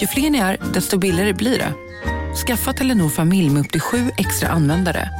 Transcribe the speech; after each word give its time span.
Ju 0.00 0.06
fler 0.06 0.30
ni 0.30 0.38
är, 0.38 0.58
desto 0.74 0.98
billigare 0.98 1.32
blir 1.32 1.58
det. 1.58 1.72
Skaffa 2.46 2.72
Telenor 2.72 3.08
familj 3.08 3.50
med 3.50 3.60
upp 3.60 3.72
till 3.72 3.80
sju 3.80 4.10
extra 4.18 4.48
användare. 4.48 5.10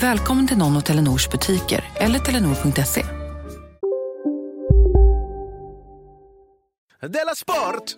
Välkommen 0.00 0.48
till 0.48 0.58
någon 0.58 0.76
av 0.76 0.80
Telenors 0.80 1.30
butiker 1.30 1.84
eller 1.94 2.18
telenor.se. 2.18 3.04
Della 7.00 7.34
Sport! 7.34 7.96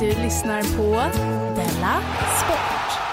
Du 0.00 0.06
lyssnar 0.06 0.62
på 0.76 1.16
Della 1.56 2.00
Sport. 2.44 3.05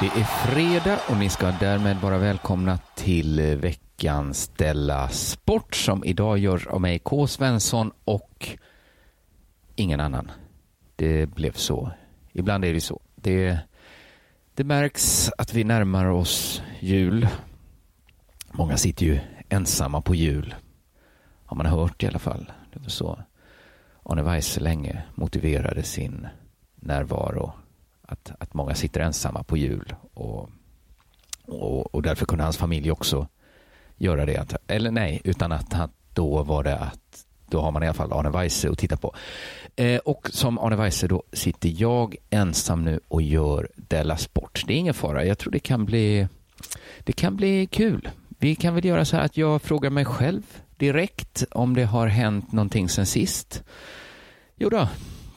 Det 0.00 0.06
är 0.06 0.24
fredag 0.24 0.98
och 1.10 1.16
ni 1.16 1.28
ska 1.28 1.50
därmed 1.50 1.96
vara 1.96 2.18
välkomna 2.18 2.78
till 2.94 3.40
veckans 3.56 4.48
Della 4.48 5.08
Sport 5.08 5.74
som 5.74 6.04
idag 6.04 6.38
görs 6.38 6.66
av 6.66 6.80
mig, 6.80 6.98
K. 6.98 7.26
Svensson 7.26 7.92
och 8.04 8.48
ingen 9.74 10.00
annan. 10.00 10.30
Det 10.96 11.26
blev 11.26 11.52
så. 11.52 11.90
Ibland 12.32 12.64
är 12.64 12.72
det 12.74 12.80
så. 12.80 13.00
Det, 13.14 13.58
det 14.54 14.64
märks 14.64 15.30
att 15.38 15.54
vi 15.54 15.64
närmar 15.64 16.06
oss 16.06 16.62
jul. 16.80 17.28
Många 18.52 18.76
sitter 18.76 19.06
ju 19.06 19.20
ensamma 19.48 20.00
på 20.00 20.14
jul. 20.14 20.54
Har 21.44 21.56
man 21.56 21.66
hört 21.66 22.02
i 22.02 22.06
alla 22.06 22.18
fall. 22.18 22.52
Det 22.72 22.78
var 22.78 22.88
så 22.88 23.18
Arne 24.02 24.22
Weise 24.22 24.60
länge 24.60 25.02
motiverade 25.14 25.82
sin 25.82 26.26
närvaro. 26.74 27.52
Att, 28.10 28.32
att 28.38 28.54
många 28.54 28.74
sitter 28.74 29.00
ensamma 29.00 29.42
på 29.42 29.56
jul 29.56 29.94
och, 30.14 30.50
och, 31.46 31.94
och 31.94 32.02
därför 32.02 32.26
kunde 32.26 32.44
hans 32.44 32.56
familj 32.56 32.90
också 32.90 33.28
göra 33.96 34.26
det. 34.26 34.54
Eller 34.66 34.90
nej, 34.90 35.20
utan 35.24 35.52
att, 35.52 35.74
att 35.74 35.90
då 36.12 36.42
var 36.42 36.64
det 36.64 36.76
att 36.76 37.24
då 37.50 37.60
har 37.60 37.70
man 37.70 37.82
i 37.82 37.86
alla 37.86 37.94
fall 37.94 38.12
Arne 38.12 38.30
Weise 38.30 38.70
att 38.70 38.78
titta 38.78 38.96
på. 38.96 39.14
Eh, 39.76 39.98
och 39.98 40.28
som 40.32 40.58
Arne 40.58 40.76
Weise 40.76 41.08
då 41.08 41.22
sitter 41.32 41.72
jag 41.76 42.16
ensam 42.30 42.84
nu 42.84 43.00
och 43.08 43.22
gör 43.22 43.68
Della 43.76 44.16
Sport. 44.16 44.64
Det 44.66 44.72
är 44.72 44.78
ingen 44.78 44.94
fara. 44.94 45.24
Jag 45.24 45.38
tror 45.38 45.52
det 45.52 45.58
kan 45.58 45.84
bli, 45.84 46.28
det 47.00 47.12
kan 47.12 47.36
bli 47.36 47.66
kul. 47.66 48.10
Vi 48.28 48.54
kan 48.54 48.74
väl 48.74 48.84
göra 48.84 49.04
så 49.04 49.16
här 49.16 49.24
att 49.24 49.36
jag 49.36 49.62
frågar 49.62 49.90
mig 49.90 50.04
själv 50.04 50.42
direkt 50.76 51.44
om 51.50 51.74
det 51.74 51.84
har 51.84 52.06
hänt 52.06 52.52
någonting 52.52 52.88
sen 52.88 53.06
sist. 53.06 53.64
Jo 54.56 54.68
då, 54.68 54.88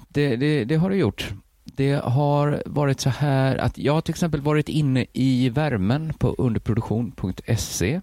det, 0.08 0.36
det, 0.36 0.66
det 0.66 0.76
har 0.76 0.90
det 0.90 0.96
gjort. 0.96 1.34
Det 1.76 1.94
har 2.04 2.64
varit 2.66 3.00
så 3.00 3.10
här 3.10 3.58
att 3.58 3.78
jag 3.78 3.94
har 3.94 4.02
till 4.02 4.14
exempel 4.14 4.42
varit 4.42 4.70
inne 4.70 5.06
i 5.14 5.50
värmen 5.50 6.14
på 6.14 6.36
underproduktion.se. 6.38 8.02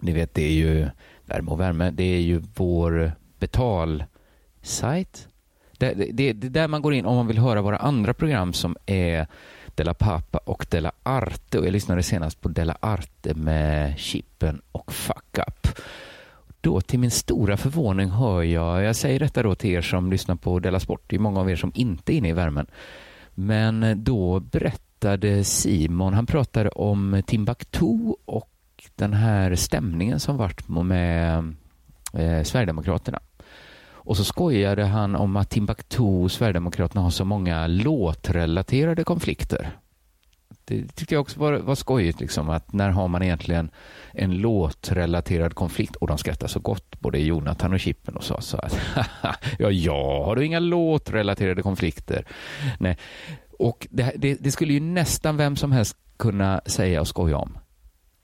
Ni 0.00 0.12
vet, 0.12 0.34
det 0.34 0.42
är 0.42 0.52
ju 0.52 0.88
Värme 1.26 1.50
och 1.50 1.60
värme, 1.60 1.90
det 1.90 2.04
är 2.04 2.20
ju 2.20 2.42
vår 2.54 3.12
betalsajt. 3.38 5.28
Det, 5.78 5.94
det, 5.94 6.12
det 6.12 6.46
är 6.46 6.50
där 6.50 6.68
man 6.68 6.82
går 6.82 6.94
in 6.94 7.06
om 7.06 7.16
man 7.16 7.26
vill 7.26 7.38
höra 7.38 7.62
våra 7.62 7.76
andra 7.76 8.14
program 8.14 8.52
som 8.52 8.76
är 8.86 9.26
Della 9.74 9.94
Papa 9.94 10.38
och 10.38 10.66
Della 10.70 10.92
Arte. 11.02 11.58
Och 11.58 11.66
jag 11.66 11.72
lyssnade 11.72 12.02
senast 12.02 12.40
på 12.40 12.48
Della 12.48 12.76
Arte 12.80 13.34
med 13.34 13.98
Chippen 13.98 14.62
och 14.72 14.92
Fuck 14.92 15.38
Up. 15.38 15.68
Då 16.60 16.80
till 16.80 16.98
min 16.98 17.10
stora 17.10 17.56
förvåning 17.56 18.10
hör 18.10 18.42
jag, 18.42 18.82
jag 18.82 18.96
säger 18.96 19.18
detta 19.18 19.42
då 19.42 19.54
till 19.54 19.70
er 19.70 19.82
som 19.82 20.10
lyssnar 20.10 20.36
på 20.36 20.58
Della 20.58 20.80
Sport, 20.80 21.02
det 21.06 21.16
är 21.16 21.20
många 21.20 21.40
av 21.40 21.50
er 21.50 21.56
som 21.56 21.72
inte 21.74 22.14
är 22.14 22.16
inne 22.16 22.28
i 22.28 22.32
värmen. 22.32 22.66
Men 23.34 23.82
eh, 23.82 23.96
då 23.96 24.40
berättade 24.40 25.44
Simon, 25.44 26.14
han 26.14 26.26
pratade 26.26 26.68
om 26.68 27.22
Timbuktu 27.26 28.14
och 28.24 28.50
den 28.94 29.12
här 29.12 29.54
stämningen 29.54 30.20
som 30.20 30.36
varit 30.36 30.68
med 30.68 31.54
eh, 32.12 32.42
Sverigedemokraterna. 32.42 33.20
Och 34.06 34.16
så 34.16 34.24
skojade 34.24 34.84
han 34.84 35.16
om 35.16 35.36
att 35.36 35.50
Timbuktu 35.50 36.02
och 36.02 36.32
Sverigedemokraterna 36.32 37.02
har 37.02 37.10
så 37.10 37.24
många 37.24 37.66
låtrelaterade 37.66 39.04
konflikter. 39.04 39.76
Det 40.68 40.96
tyckte 40.96 41.14
jag 41.14 41.20
också 41.20 41.40
var, 41.40 41.52
var 41.52 41.74
skojigt, 41.74 42.20
liksom, 42.20 42.50
att 42.50 42.72
när 42.72 42.90
har 42.90 43.08
man 43.08 43.22
egentligen 43.22 43.70
en 44.12 44.36
låtrelaterad 44.38 45.54
konflikt? 45.54 45.96
Och 45.96 46.06
de 46.06 46.18
skrattade 46.18 46.52
så 46.52 46.60
gott, 46.60 47.00
både 47.00 47.18
Jonathan 47.18 47.72
och 47.72 47.80
Chippen, 47.80 48.16
och 48.16 48.24
sa 48.24 48.40
så 48.40 48.56
att 48.56 48.78
ja, 49.58 49.70
jag 49.70 50.24
har 50.24 50.36
du 50.36 50.44
inga 50.44 50.58
låtrelaterade 50.58 51.62
konflikter. 51.62 52.26
Nej. 52.78 52.98
Och 53.58 53.86
det, 53.90 54.12
det, 54.16 54.34
det 54.34 54.50
skulle 54.50 54.72
ju 54.72 54.80
nästan 54.80 55.36
vem 55.36 55.56
som 55.56 55.72
helst 55.72 55.96
kunna 56.16 56.60
säga 56.66 57.00
och 57.00 57.08
skoja 57.08 57.36
om. 57.36 57.58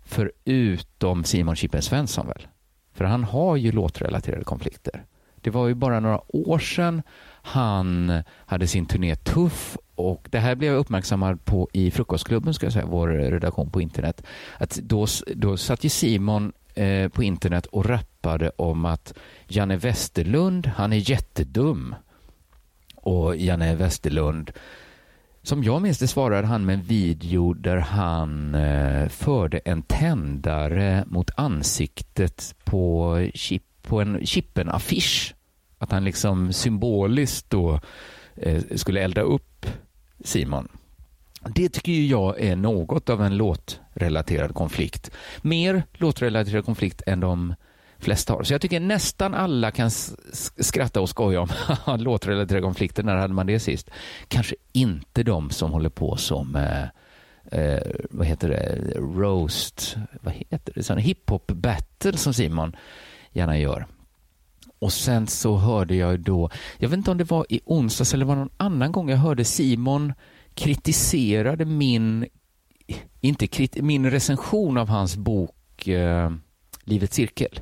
Förutom 0.05 1.25
Simon 1.25 1.57
Chippen 1.57 1.83
Svensson 1.83 2.27
väl? 2.27 2.47
För 2.93 3.05
han 3.05 3.25
har 3.25 3.57
ju 3.57 3.73
låtrelaterade 3.73 4.45
konflikter. 4.45 5.05
Det 5.41 5.51
var 5.51 5.69
ju 5.69 5.75
bara 5.75 6.01
några 6.01 6.21
år 6.29 6.59
sedan 6.59 7.03
han 7.43 8.23
hade 8.47 8.67
sin 8.67 8.87
turné 8.87 9.17
Tuff 9.17 9.77
och 9.95 10.29
det 10.31 10.39
här 10.39 10.55
blev 10.55 10.73
jag 10.73 10.81
uppmärksammad 10.81 11.45
på 11.45 11.69
i 11.73 11.91
Frukostklubben, 11.91 12.55
ska 12.55 12.67
jag 12.67 12.73
säga, 12.73 12.87
vår 12.87 13.09
redaktion 13.09 13.71
på 13.71 13.81
internet. 13.81 14.23
Att 14.59 14.75
då, 14.75 15.07
då 15.35 15.57
satt 15.57 15.85
ju 15.85 15.89
Simon 15.89 16.53
eh, 16.75 17.09
på 17.09 17.23
internet 17.23 17.67
och 17.67 17.87
rappade 17.87 18.51
om 18.57 18.85
att 18.85 19.15
Janne 19.49 19.77
Westerlund, 19.77 20.67
han 20.67 20.93
är 20.93 21.11
jättedum. 21.11 21.95
Och 22.95 23.37
Janne 23.37 23.75
Westerlund 23.75 24.53
som 25.45 25.65
jag 25.65 25.83
minns 25.83 25.99
det 25.99 26.09
svarade 26.09 26.47
han 26.47 26.65
med 26.67 26.75
en 26.75 26.83
video 26.83 27.53
där 27.53 27.77
han 27.77 28.55
eh, 28.55 29.09
förde 29.09 29.59
en 29.59 29.83
tändare 29.83 31.05
mot 31.07 31.31
ansiktet 31.37 32.55
på, 32.65 33.17
chip, 33.35 33.63
på 33.83 34.01
en 34.01 34.21
Chippen-affisch. 34.27 35.35
Att 35.83 35.93
han 35.93 36.05
liksom 36.05 36.53
symboliskt 36.53 37.51
då 37.51 37.81
eh, 38.37 38.63
skulle 38.75 39.01
elda 39.01 39.21
upp 39.21 39.67
Simon. 40.25 40.69
Det 41.55 41.69
tycker 41.69 41.93
jag 41.93 42.41
är 42.41 42.57
något 42.57 43.11
av 43.11 43.23
en 43.23 43.37
låtrelaterad 43.37 44.55
konflikt. 44.55 45.11
Mer 45.43 45.83
låtrelaterad 45.93 46.65
konflikt 46.65 47.03
än 47.07 47.21
de 47.21 47.55
flesta 47.99 48.33
har. 48.33 48.43
Så 48.43 48.55
jag 48.55 48.61
tycker 48.61 48.81
nästan 48.81 49.35
alla 49.35 49.71
kan 49.71 49.91
skratta 49.91 51.01
och 51.01 51.09
skoja 51.09 51.41
om 51.41 51.49
låtrelaterade 51.99 52.63
konflikter. 52.63 53.03
När 53.03 53.17
hade 53.17 53.35
man 53.35 53.47
det 53.47 53.61
sist? 53.61 53.91
Kanske 54.29 54.57
inte 54.73 55.23
de 55.23 55.51
som 55.51 55.73
håller 55.73 55.91
på 55.91 56.17
som 56.17 56.57
eh, 56.57 56.83
eh, 57.61 57.83
vad 58.11 58.27
heter 58.27 58.49
det, 58.49 58.95
roast, 58.97 59.97
vad 60.21 60.35
heter 60.35 60.73
det, 60.75 60.83
sån 60.83 60.99
hiphop 60.99 61.47
battle 61.47 62.17
som 62.17 62.35
Simon 62.35 62.77
gärna 63.33 63.59
gör. 63.59 63.87
Och 64.83 64.93
sen 64.93 65.27
så 65.27 65.57
hörde 65.57 65.95
jag 65.95 66.21
då, 66.21 66.51
jag 66.79 66.89
vet 66.89 66.97
inte 66.97 67.11
om 67.11 67.19
det 67.19 67.31
var 67.31 67.47
i 67.49 67.61
onsdags 67.65 68.15
eller 68.15 68.25
var 68.25 68.37
någon 68.37 68.51
annan 68.57 68.93
gång 68.93 69.11
jag 69.11 69.17
hörde 69.17 69.45
Simon 69.45 70.13
kritiserade 70.55 71.65
min, 71.65 72.27
inte 73.21 73.47
krit, 73.47 73.77
min 73.83 74.11
recension 74.11 74.79
av 74.79 74.89
hans 74.89 75.17
bok 75.17 75.89
eh, 75.89 76.31
Livets 76.85 77.17
cirkel. 77.17 77.61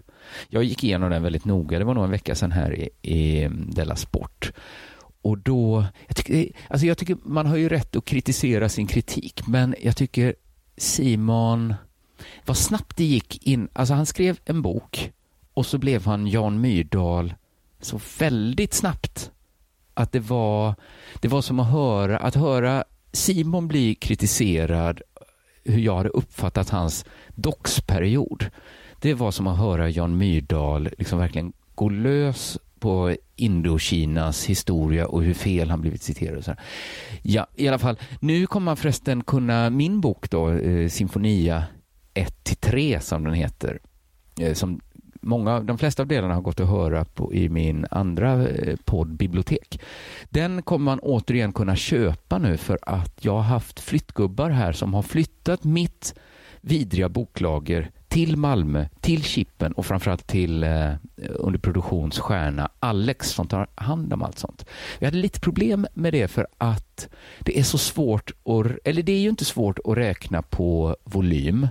Jag 0.48 0.64
gick 0.64 0.84
igenom 0.84 1.10
den 1.10 1.22
väldigt 1.22 1.44
noga, 1.44 1.78
det 1.78 1.84
var 1.84 1.94
nog 1.94 2.04
en 2.04 2.10
vecka 2.10 2.34
sedan 2.34 2.52
här 2.52 2.74
i, 2.74 2.88
i 3.02 3.48
Della 3.50 3.96
Sport. 3.96 4.52
Och 5.22 5.38
då, 5.38 5.84
jag 6.06 6.16
tycker, 6.16 6.52
alltså 6.68 6.86
jag 6.86 6.98
tycker 6.98 7.16
man 7.22 7.46
har 7.46 7.56
ju 7.56 7.68
rätt 7.68 7.96
att 7.96 8.04
kritisera 8.04 8.68
sin 8.68 8.86
kritik, 8.86 9.46
men 9.46 9.74
jag 9.82 9.96
tycker 9.96 10.34
Simon, 10.76 11.74
vad 12.46 12.56
snabbt 12.56 12.96
det 12.96 13.04
gick 13.04 13.46
in, 13.46 13.68
alltså 13.72 13.94
han 13.94 14.06
skrev 14.06 14.38
en 14.44 14.62
bok 14.62 15.12
och 15.60 15.66
så 15.66 15.78
blev 15.78 16.04
han 16.04 16.26
Jan 16.26 16.60
Myrdal 16.60 17.34
så 17.80 18.00
väldigt 18.18 18.74
snabbt 18.74 19.30
att 19.94 20.12
det 20.12 20.20
var, 20.20 20.74
det 21.20 21.28
var 21.28 21.42
som 21.42 21.60
att 21.60 21.70
höra, 21.70 22.18
att 22.18 22.34
höra 22.34 22.84
Simon 23.12 23.68
bli 23.68 23.94
kritiserad 23.94 25.00
hur 25.64 25.78
jag 25.78 25.96
hade 25.96 26.08
uppfattat 26.08 26.70
hans 26.70 27.04
doxperiod. 27.28 28.50
Det 29.00 29.14
var 29.14 29.30
som 29.30 29.46
att 29.46 29.58
höra 29.58 29.88
Jan 29.88 30.16
Myrdal 30.16 30.88
liksom 30.98 31.18
verkligen 31.18 31.52
gå 31.74 31.88
lös 31.88 32.58
på 32.78 33.16
Indokinas 33.36 34.44
historia 34.44 35.06
och 35.06 35.22
hur 35.22 35.34
fel 35.34 35.70
han 35.70 35.80
blivit 35.80 36.02
citerad. 36.02 36.38
Och 36.38 36.44
så 36.44 36.50
här. 36.50 36.60
Ja, 37.22 37.46
i 37.56 37.68
alla 37.68 37.78
fall. 37.78 37.98
Nu 38.20 38.46
kommer 38.46 38.64
man 38.64 38.76
förresten 38.76 39.24
kunna, 39.24 39.70
min 39.70 40.00
bok 40.00 40.30
då, 40.30 40.50
eh, 40.50 40.88
Sinfonia 40.88 41.64
1-3 42.14 43.00
som 43.00 43.24
den 43.24 43.34
heter, 43.34 43.78
eh, 44.40 44.54
som 44.54 44.80
många, 45.20 45.60
de 45.60 45.78
flesta 45.78 46.02
av 46.02 46.06
delarna 46.06 46.34
har 46.34 46.42
gått 46.42 46.60
att 46.60 46.68
höra 46.68 47.04
på, 47.04 47.34
i 47.34 47.48
min 47.48 47.86
andra 47.90 48.48
eh, 48.48 48.76
podd 48.84 49.16
Bibliotek. 49.16 49.80
Den 50.30 50.62
kommer 50.62 50.84
man 50.84 50.98
återigen 50.98 51.52
kunna 51.52 51.76
köpa 51.76 52.38
nu 52.38 52.56
för 52.56 52.78
att 52.82 53.24
jag 53.24 53.32
har 53.32 53.42
haft 53.42 53.80
flyttgubbar 53.80 54.50
här 54.50 54.72
som 54.72 54.94
har 54.94 55.02
flyttat 55.02 55.64
mitt 55.64 56.14
vidriga 56.60 57.08
boklager 57.08 57.90
till 58.08 58.36
Malmö, 58.36 58.86
till 59.00 59.22
Chippen 59.22 59.72
och 59.72 59.86
framförallt 59.86 60.26
till 60.26 60.62
eh, 60.62 60.92
underproduktionsstjärna 61.16 62.70
Alex 62.80 63.30
som 63.30 63.48
tar 63.48 63.66
hand 63.74 64.12
om 64.12 64.22
allt 64.22 64.38
sånt. 64.38 64.66
Vi 64.98 65.06
hade 65.06 65.18
lite 65.18 65.40
problem 65.40 65.86
med 65.94 66.12
det 66.12 66.28
för 66.28 66.46
att 66.58 67.08
det 67.38 67.58
är 67.58 67.62
så 67.62 67.78
svårt, 67.78 68.30
att, 68.30 68.78
eller 68.84 69.02
det 69.02 69.12
är 69.12 69.20
ju 69.20 69.28
inte 69.28 69.44
svårt 69.44 69.78
att 69.84 69.96
räkna 69.96 70.42
på 70.42 70.96
volym. 71.04 71.68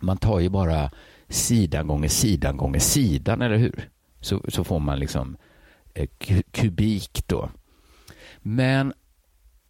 Man 0.00 0.16
tar 0.16 0.40
ju 0.40 0.48
bara 0.48 0.90
sidan 1.28 1.86
gånger 1.86 2.08
sidan 2.08 2.56
gånger 2.56 2.78
sidan, 2.78 3.42
eller 3.42 3.56
hur? 3.56 3.88
Så, 4.20 4.42
så 4.48 4.64
får 4.64 4.78
man 4.78 4.98
liksom 4.98 5.36
eh, 5.94 6.08
kubik 6.50 7.24
då. 7.26 7.50
Men 8.38 8.92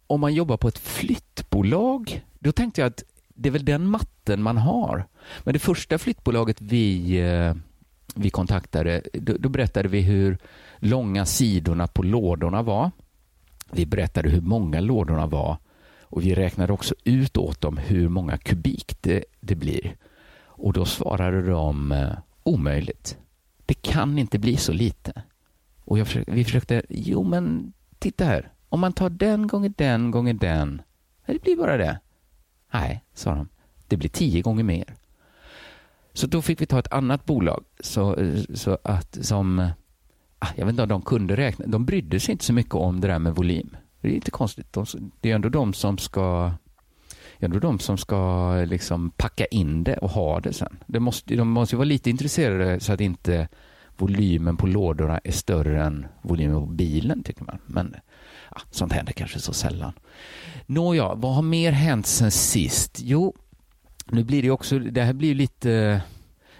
om 0.07 0.21
man 0.21 0.33
jobbar 0.33 0.57
på 0.57 0.67
ett 0.67 0.77
flyttbolag, 0.77 2.25
då 2.39 2.51
tänkte 2.51 2.81
jag 2.81 2.87
att 2.87 3.03
det 3.27 3.49
är 3.49 3.53
väl 3.53 3.65
den 3.65 3.87
matten 3.87 4.41
man 4.41 4.57
har. 4.57 5.07
Men 5.43 5.53
det 5.53 5.59
första 5.59 5.97
flyttbolaget 5.97 6.61
vi, 6.61 7.19
eh, 7.19 7.55
vi 8.15 8.29
kontaktade, 8.29 9.01
då, 9.13 9.37
då 9.39 9.49
berättade 9.49 9.89
vi 9.89 10.01
hur 10.01 10.37
långa 10.77 11.25
sidorna 11.25 11.87
på 11.87 12.03
lådorna 12.03 12.61
var. 12.61 12.91
Vi 13.71 13.85
berättade 13.85 14.29
hur 14.29 14.41
många 14.41 14.79
lådorna 14.79 15.25
var 15.25 15.57
och 16.01 16.25
vi 16.25 16.35
räknade 16.35 16.73
också 16.73 16.95
ut 17.03 17.37
åt 17.37 17.61
dem 17.61 17.77
hur 17.77 18.09
många 18.09 18.37
kubik 18.37 18.97
det, 19.01 19.23
det 19.39 19.55
blir. 19.55 19.95
Och 20.59 20.73
då 20.73 20.85
svarade 20.85 21.41
de 21.41 21.91
eh, 21.91 22.11
omöjligt. 22.43 23.17
Det 23.65 23.73
kan 23.73 24.17
inte 24.17 24.39
bli 24.39 24.57
så 24.57 24.73
lite. 24.73 25.23
Och 25.83 25.97
försökte, 25.97 26.31
vi 26.31 26.43
försökte, 26.43 26.81
jo 26.89 27.23
men 27.23 27.73
titta 27.99 28.25
här, 28.25 28.51
om 28.69 28.79
man 28.79 28.93
tar 28.93 29.09
den 29.09 29.47
gånger 29.47 29.73
den 29.77 30.11
gånger 30.11 30.33
den, 30.33 30.81
det 31.25 31.41
blir 31.41 31.55
bara 31.55 31.77
det. 31.77 31.99
Nej, 32.73 33.03
sa 33.13 33.35
de, 33.35 33.49
det 33.87 33.97
blir 33.97 34.09
tio 34.09 34.41
gånger 34.41 34.63
mer. 34.63 34.95
Så 36.13 36.27
då 36.27 36.41
fick 36.41 36.61
vi 36.61 36.65
ta 36.65 36.79
ett 36.79 36.93
annat 36.93 37.25
bolag 37.25 37.63
så, 37.79 38.15
eh, 38.15 38.43
så 38.53 38.77
att 38.83 39.25
som, 39.25 39.59
eh, 39.59 39.69
ah, 40.39 40.47
jag 40.55 40.65
vet 40.65 40.73
inte 40.73 40.83
om 40.83 40.89
de 40.89 41.01
kunde 41.01 41.37
räkna, 41.37 41.65
de 41.67 41.85
brydde 41.85 42.19
sig 42.19 42.31
inte 42.31 42.45
så 42.45 42.53
mycket 42.53 42.75
om 42.75 43.01
det 43.01 43.07
där 43.07 43.19
med 43.19 43.35
volym. 43.35 43.77
Det 44.01 44.07
är 44.07 44.13
inte 44.13 44.31
konstigt, 44.31 44.73
de, 44.73 44.85
det 45.21 45.31
är 45.31 45.35
ändå 45.35 45.49
de 45.49 45.73
som 45.73 45.97
ska 45.97 46.51
ändå 47.39 47.59
de 47.59 47.79
som 47.79 47.97
ska 47.97 48.53
liksom 48.55 49.11
packa 49.11 49.45
in 49.45 49.83
det 49.83 49.97
och 49.97 50.09
ha 50.09 50.39
det 50.39 50.53
sen. 50.53 50.77
Det 50.87 50.99
måste, 50.99 51.35
de 51.35 51.49
måste 51.49 51.75
vara 51.75 51.85
lite 51.85 52.09
intresserade 52.09 52.79
så 52.79 52.93
att 52.93 53.01
inte 53.01 53.47
volymen 53.97 54.57
på 54.57 54.67
lådorna 54.67 55.19
är 55.23 55.31
större 55.31 55.83
än 55.83 56.07
volymen 56.21 56.59
på 56.59 56.65
bilen, 56.65 57.23
tycker 57.23 57.43
man. 57.43 57.59
Men 57.65 57.95
ja, 58.51 58.61
sånt 58.71 58.93
händer 58.93 59.13
kanske 59.13 59.39
så 59.39 59.53
sällan. 59.53 59.93
Nåja, 60.65 61.13
vad 61.13 61.35
har 61.35 61.41
mer 61.41 61.71
hänt 61.71 62.07
sen 62.07 62.31
sist? 62.31 62.99
Jo, 63.03 63.35
nu 64.05 64.23
blir 64.23 64.41
det 64.41 64.51
också, 64.51 64.79
det 64.79 65.01
här 65.01 65.13
blir 65.13 65.35
lite 65.35 66.01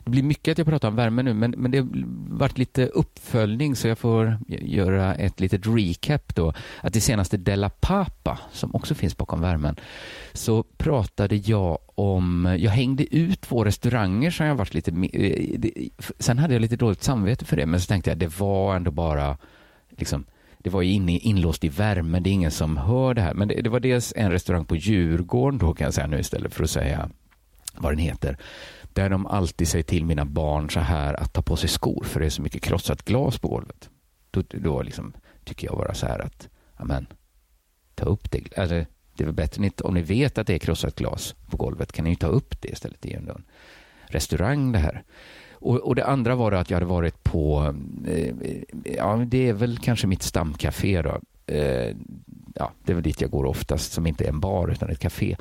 det 0.03 0.11
blir 0.11 0.23
mycket 0.23 0.51
att 0.51 0.57
jag 0.57 0.67
pratar 0.67 0.87
om 0.87 0.95
värme 0.95 1.23
nu, 1.23 1.33
men, 1.33 1.51
men 1.57 1.71
det 1.71 1.77
har 1.77 1.87
varit 2.37 2.57
lite 2.57 2.85
uppföljning 2.85 3.75
så 3.75 3.87
jag 3.87 3.97
får 3.97 4.37
göra 4.47 5.15
ett 5.15 5.39
litet 5.39 5.61
recap 5.65 6.35
då. 6.35 6.53
Att 6.81 6.93
det 6.93 7.01
senaste 7.01 7.37
Della 7.37 7.69
Papa, 7.69 8.39
som 8.51 8.75
också 8.75 8.95
finns 8.95 9.17
bakom 9.17 9.41
värmen, 9.41 9.75
så 10.33 10.63
pratade 10.63 11.35
jag 11.35 11.77
om, 11.95 12.55
jag 12.59 12.71
hängde 12.71 13.15
ut 13.15 13.41
två 13.41 13.65
restauranger 13.65 14.31
som 14.31 14.45
jag 14.45 14.55
varit 14.55 14.73
lite, 14.73 14.91
eh, 15.13 15.59
sen 16.19 16.37
hade 16.37 16.53
jag 16.53 16.61
lite 16.61 16.75
dåligt 16.75 17.03
samvete 17.03 17.45
för 17.45 17.57
det, 17.57 17.65
men 17.65 17.81
så 17.81 17.87
tänkte 17.87 18.11
jag 18.11 18.17
det 18.17 18.39
var 18.39 18.75
ändå 18.75 18.91
bara 18.91 19.37
liksom 19.89 20.25
det 20.63 20.69
var 20.69 20.81
ju 20.81 20.91
inne, 20.91 21.17
inlåst 21.17 21.63
i 21.63 21.69
värmen, 21.69 22.23
det 22.23 22.29
är 22.29 22.31
ingen 22.31 22.51
som 22.51 22.77
hör 22.77 23.13
det 23.13 23.21
här. 23.21 23.33
Men 23.33 23.47
det, 23.47 23.61
det, 23.61 23.69
var 23.69 23.79
dels 23.79 24.13
en 24.15 24.31
restaurang 24.31 24.65
på 24.65 24.75
Djurgården 24.75 25.59
då 25.59 25.73
kan 25.73 25.85
jag 25.85 25.93
säga 25.93 26.07
nu 26.07 26.19
istället 26.19 26.53
för 26.53 26.63
att 26.63 26.69
säga 26.69 27.09
vad 27.75 27.91
den 27.91 27.99
heter 27.99 28.37
där 28.93 29.09
de 29.09 29.25
alltid 29.25 29.67
säger 29.67 29.83
till 29.83 30.05
mina 30.05 30.25
barn 30.25 30.69
så 30.69 30.79
här 30.79 31.13
att 31.13 31.33
ta 31.33 31.41
på 31.41 31.55
sig 31.55 31.69
skor 31.69 32.03
för 32.03 32.19
det 32.19 32.25
är 32.25 32.29
så 32.29 32.41
mycket 32.41 32.63
krossat 32.63 33.05
glas 33.05 33.39
på 33.39 33.47
golvet. 33.47 33.89
Då, 34.31 34.43
då 34.47 34.81
liksom, 34.81 35.13
tycker 35.43 35.67
jag 35.67 35.77
bara 35.77 35.93
så 35.93 36.05
här 36.05 36.19
att, 36.19 36.49
amen, 36.75 37.07
ta 37.95 38.05
upp 38.05 38.31
det. 38.31 38.57
Alltså, 38.57 38.75
det 39.15 39.23
är 39.23 39.25
väl 39.25 39.35
bättre 39.35 39.61
ni, 39.61 39.71
om 39.83 39.93
ni 39.93 40.01
vet 40.01 40.37
att 40.37 40.47
det 40.47 40.53
är 40.53 40.59
krossat 40.59 40.95
glas 40.95 41.35
på 41.49 41.57
golvet 41.57 41.91
kan 41.91 42.05
ni 42.05 42.15
ta 42.15 42.27
upp 42.27 42.61
det 42.61 42.69
istället. 42.69 43.01
Det 43.01 43.09
är 43.13 43.19
ju 43.19 43.29
en 43.29 43.43
restaurang 44.05 44.71
det 44.71 44.79
här. 44.79 45.03
Och, 45.51 45.75
och, 45.75 45.95
det 45.95 46.05
andra 46.05 46.35
var 46.35 46.51
att 46.51 46.69
jag 46.69 46.75
hade 46.75 46.85
varit 46.85 47.23
på, 47.23 47.75
eh, 48.07 48.35
ja 48.83 49.25
det 49.27 49.49
är 49.49 49.53
väl 49.53 49.77
kanske 49.77 50.07
mitt 50.07 50.23
stamcafé 50.23 51.01
då. 51.01 51.19
Eh, 51.45 51.95
ja, 52.55 52.71
det 52.83 52.91
är 52.91 52.93
väl 52.93 53.03
dit 53.03 53.21
jag 53.21 53.31
går 53.31 53.45
oftast 53.45 53.91
som 53.91 54.07
inte 54.07 54.23
är 54.23 54.29
en 54.29 54.39
bar 54.39 54.67
utan 54.67 54.89
ett 54.89 54.99
café. 54.99 55.35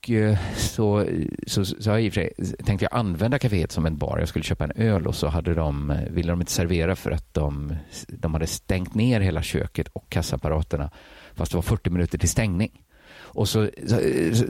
Och 0.00 0.10
eh, 0.10 0.38
så, 0.56 1.06
så, 1.46 1.64
så 1.64 1.90
jag 1.90 2.02
i 2.02 2.08
och 2.08 2.12
för 2.12 2.20
sig, 2.20 2.54
tänkte 2.64 2.84
jag 2.84 2.98
använda 2.98 3.38
kaféet 3.38 3.72
som 3.72 3.86
en 3.86 3.96
bar. 3.96 4.18
Jag 4.18 4.28
skulle 4.28 4.42
köpa 4.42 4.64
en 4.64 4.72
öl 4.76 5.06
och 5.06 5.14
så 5.14 5.28
hade 5.28 5.54
de, 5.54 5.90
eh, 5.90 6.10
ville 6.10 6.32
de 6.32 6.40
inte 6.40 6.52
servera 6.52 6.96
för 6.96 7.10
att 7.10 7.34
de, 7.34 7.76
de 8.08 8.34
hade 8.34 8.46
stängt 8.46 8.94
ner 8.94 9.20
hela 9.20 9.42
köket 9.42 9.88
och 9.92 10.08
kassaapparaterna 10.08 10.90
fast 11.34 11.52
det 11.52 11.56
var 11.56 11.62
40 11.62 11.90
minuter 11.90 12.18
till 12.18 12.28
stängning. 12.28 12.82
Och 13.12 13.48
så, 13.48 13.70
så, 13.86 13.96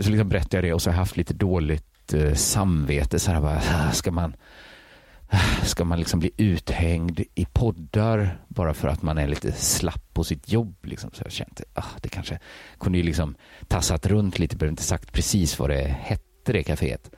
så 0.02 0.11
liksom 0.11 0.29
berättade 0.29 0.56
jag 0.56 0.64
det 0.64 0.75
och 0.75 0.82
så 0.82 0.91
har 0.91 0.94
jag 0.94 0.99
haft 0.99 1.17
lite 1.17 1.35
dåligt 1.35 2.14
eh, 2.14 2.35
samvete. 2.35 3.19
Så 3.19 3.31
här 3.31 3.41
bara, 3.41 3.61
ah, 3.70 3.93
ska 3.93 4.11
man, 4.11 4.35
ska 5.65 5.85
man 5.85 5.99
liksom 5.99 6.21
bli 6.21 6.31
uthängd 6.37 7.21
i 7.35 7.44
poddar 7.44 8.44
bara 8.49 8.75
för 8.75 8.88
att 8.88 9.02
man 9.02 9.19
är 9.19 9.26
lite 9.26 9.52
slapp 9.52 10.14
på 10.14 10.25
sitt 10.25 10.52
jobb? 10.52 10.75
Liksom. 10.83 11.11
Så 11.12 11.23
jag 11.23 11.33
kände 11.33 11.64
ah, 11.75 11.85
det 12.02 12.09
kanske 12.09 12.38
kunde 12.78 12.99
ju 12.99 13.04
liksom 13.04 13.35
tassat 13.69 14.07
runt 14.07 14.38
lite, 14.38 14.57
behöver 14.57 14.73
inte 14.73 14.83
sagt 14.83 15.12
precis 15.12 15.59
vad 15.59 15.71
det 15.71 15.97
hette 16.00 16.52
det 16.52 16.62
kaféet. 16.62 17.11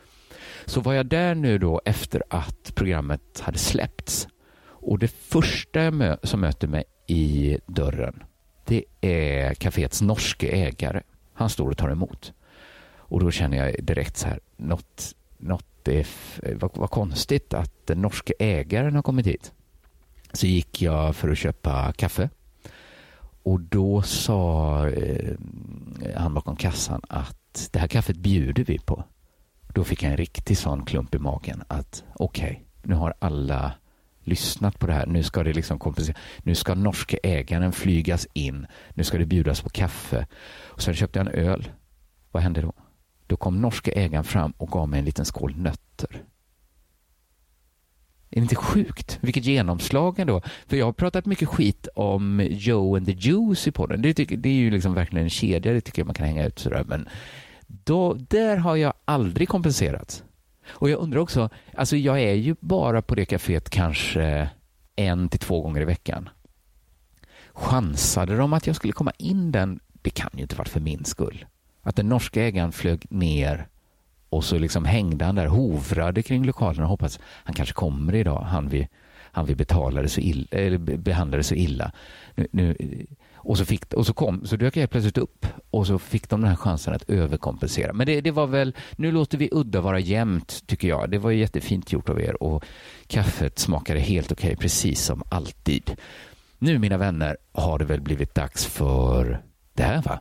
Så 0.65 0.81
var 0.81 0.93
jag 0.93 1.07
där 1.07 1.35
nu 1.35 1.59
då 1.59 1.81
efter 1.85 2.23
att 2.31 2.73
programmet 2.75 3.41
hade 3.41 3.59
släppts 3.59 4.29
och 4.65 4.99
det 4.99 5.09
första 5.09 5.83
jag 5.83 5.95
mö 5.95 6.17
som 6.23 6.41
möter 6.41 6.69
mig 6.69 6.85
i 7.07 7.59
dörren 7.67 8.23
det 8.65 8.85
är 9.01 9.55
kaféets 9.55 10.03
norske 10.03 10.49
ägare. 10.49 11.03
Han 11.35 11.51
står 11.51 11.71
och 11.71 11.79
tar 11.79 11.91
emot. 11.91 12.33
Och 12.97 13.21
då 13.21 13.31
känner 13.31 13.57
jag 13.57 13.85
direkt 13.85 14.17
så 14.17 14.29
här, 14.29 14.41
något, 14.57 15.15
något 15.39 15.72
det 15.85 16.07
vad, 16.55 16.71
vad 16.75 16.91
konstigt 16.91 17.55
att 17.55 17.87
den 17.87 18.03
norske 18.03 18.35
ägaren 18.39 18.95
har 18.95 19.03
kommit 19.03 19.27
hit. 19.27 19.53
Så 20.33 20.47
gick 20.47 20.83
jag 20.83 21.17
för 21.17 21.29
att 21.29 21.39
köpa 21.39 21.93
kaffe. 21.93 22.31
Och 23.43 23.61
då 23.61 24.03
sa 24.03 24.89
eh, 24.89 25.35
han 26.17 26.35
bakom 26.35 26.57
kassan 26.57 27.01
att 27.09 27.69
det 27.73 27.79
här 27.79 27.89
kaffet 27.89 28.17
bjuder 28.17 28.65
vi 28.65 28.79
på. 28.79 29.05
Då 29.75 29.85
fick 29.85 30.03
jag 30.03 30.11
en 30.11 30.17
riktig 30.17 30.59
sån 30.59 30.85
klump 30.85 31.15
i 31.15 31.19
magen 31.19 31.63
att 31.69 32.05
okej, 32.15 32.51
okay, 32.51 32.65
nu 32.83 32.95
har 32.95 33.15
alla 33.19 33.73
lyssnat 34.25 34.79
på 34.79 34.87
det 34.87 34.93
här. 34.93 35.07
Nu 35.07 35.23
ska 35.23 35.43
det 35.43 35.53
liksom 35.53 35.79
kompensera. 35.79 36.17
Nu 36.39 36.55
ska 36.55 36.75
norske 36.75 37.19
ägaren 37.23 37.73
flygas 37.73 38.27
in. 38.33 38.67
Nu 38.95 39.05
ska 39.05 39.19
det 39.19 39.27
bjudas 39.27 39.61
på 39.61 39.69
kaffe. 39.69 40.27
Och 40.59 40.83
sen 40.83 40.95
köpte 40.95 41.19
jag 41.19 41.27
en 41.27 41.47
öl. 41.47 41.69
Vad 42.31 42.43
hände 42.43 42.61
då? 42.61 42.73
Då 43.33 43.37
kom 43.37 43.61
norska 43.61 43.93
ägaren 43.93 44.25
fram 44.25 44.53
och 44.57 44.69
gav 44.69 44.89
mig 44.89 44.99
en 44.99 45.05
liten 45.05 45.25
skål 45.25 45.57
nötter. 45.57 46.25
Är 48.31 48.37
det 48.37 48.41
inte 48.41 48.57
sjukt? 48.57 49.19
Vilket 49.23 49.45
genomslag 49.45 50.19
ändå. 50.19 50.43
För 50.67 50.77
jag 50.77 50.87
har 50.87 50.93
pratat 50.93 51.27
mycket 51.27 51.49
skit 51.49 51.89
om 51.95 52.49
Joe 52.51 52.97
and 52.97 53.07
the 53.07 53.13
Juice 53.13 53.67
i 53.67 53.71
podden. 53.73 54.03
Det, 54.03 54.15
tycker, 54.15 54.37
det 54.37 54.49
är 54.49 54.55
ju 54.55 54.71
liksom 54.71 54.95
verkligen 54.95 55.25
en 55.25 55.31
kedja, 55.31 55.73
det 55.73 55.81
tycker 55.81 56.01
jag 56.01 56.07
man 56.07 56.15
kan 56.15 56.27
hänga 56.27 56.47
ut 56.47 56.59
sådär. 56.59 56.85
Men 56.87 57.09
då, 57.67 58.15
där 58.15 58.57
har 58.57 58.77
jag 58.77 58.93
aldrig 59.05 59.49
kompenserat. 59.49 60.25
Och 60.67 60.91
jag 60.91 61.01
undrar 61.01 61.21
också, 61.21 61.51
alltså 61.77 61.97
jag 61.97 62.21
är 62.21 62.35
ju 62.35 62.57
bara 62.61 63.03
på 63.03 63.15
det 63.15 63.25
kaféet 63.25 63.71
kanske 63.71 64.51
en 64.97 65.29
till 65.29 65.41
två 65.41 65.61
gånger 65.61 65.81
i 65.81 65.85
veckan. 65.85 66.29
Chansade 67.53 68.37
de 68.37 68.53
att 68.53 68.67
jag 68.67 68.77
skulle 68.77 68.93
komma 68.93 69.13
in 69.19 69.53
den? 69.53 69.81
Det 70.03 70.11
kan 70.11 70.31
ju 70.35 70.43
inte 70.43 70.57
varit 70.57 70.69
för 70.69 70.81
min 70.81 71.05
skull. 71.05 71.45
Att 71.83 71.97
den 71.97 72.09
norska 72.09 72.43
ägaren 72.43 72.73
flög 72.73 73.07
ner 73.11 73.67
Och 74.33 74.45
så 74.45 74.59
liksom 74.59 74.85
hängde 74.85 75.25
han 75.25 75.35
där, 75.35 75.47
hovrade 75.47 76.23
kring 76.23 76.45
lokalen 76.45 76.83
och 76.83 76.89
hoppades 76.89 77.21
han 77.45 77.55
kanske 77.55 77.75
kommer 77.75 78.15
idag, 78.15 78.43
han 78.43 78.69
vi, 78.69 78.89
han 79.33 79.47
vi 79.47 79.55
betalade 79.55 80.09
så 80.09 80.21
illa, 80.21 80.47
eller 80.51 80.79
behandlade 80.79 81.43
så 81.43 81.55
illa. 81.55 81.93
Nu, 82.35 82.47
nu, 82.51 82.77
och 83.35 83.59
så, 83.59 83.65
fick, 83.65 83.93
och 83.93 84.07
så, 84.07 84.15
kom, 84.15 84.47
så 84.47 84.57
dök 84.57 84.77
jag 84.77 84.91
plötsligt 84.91 85.19
upp 85.19 85.47
och 85.71 85.87
så 85.87 85.99
fick 85.99 86.29
de 86.29 86.41
den 86.41 86.51
här 86.51 86.57
chansen 86.57 86.95
att 86.95 87.11
överkompensera. 87.11 87.93
Men 87.93 88.07
det, 88.07 88.21
det 88.21 88.31
var 88.31 88.47
väl, 88.47 88.77
nu 88.97 89.13
låter 89.13 89.39
vi 89.39 89.49
udda 89.53 89.81
vara 89.81 89.99
jämnt 89.99 90.67
tycker 90.67 90.89
jag. 90.89 91.11
Det 91.11 91.19
var 91.19 91.31
jättefint 91.31 91.93
gjort 91.93 92.09
av 92.09 92.21
er 92.21 92.43
och 92.43 92.65
kaffet 93.07 93.59
smakade 93.59 94.01
helt 94.01 94.33
okej, 94.33 94.57
precis 94.57 95.05
som 95.05 95.23
alltid. 95.29 95.97
Nu 96.59 96.79
mina 96.79 96.97
vänner 96.97 97.37
har 97.53 97.79
det 97.79 97.85
väl 97.85 98.01
blivit 98.01 98.35
dags 98.35 98.67
för 98.67 99.43
det 99.75 99.83
här 99.83 100.03
va? 100.03 100.21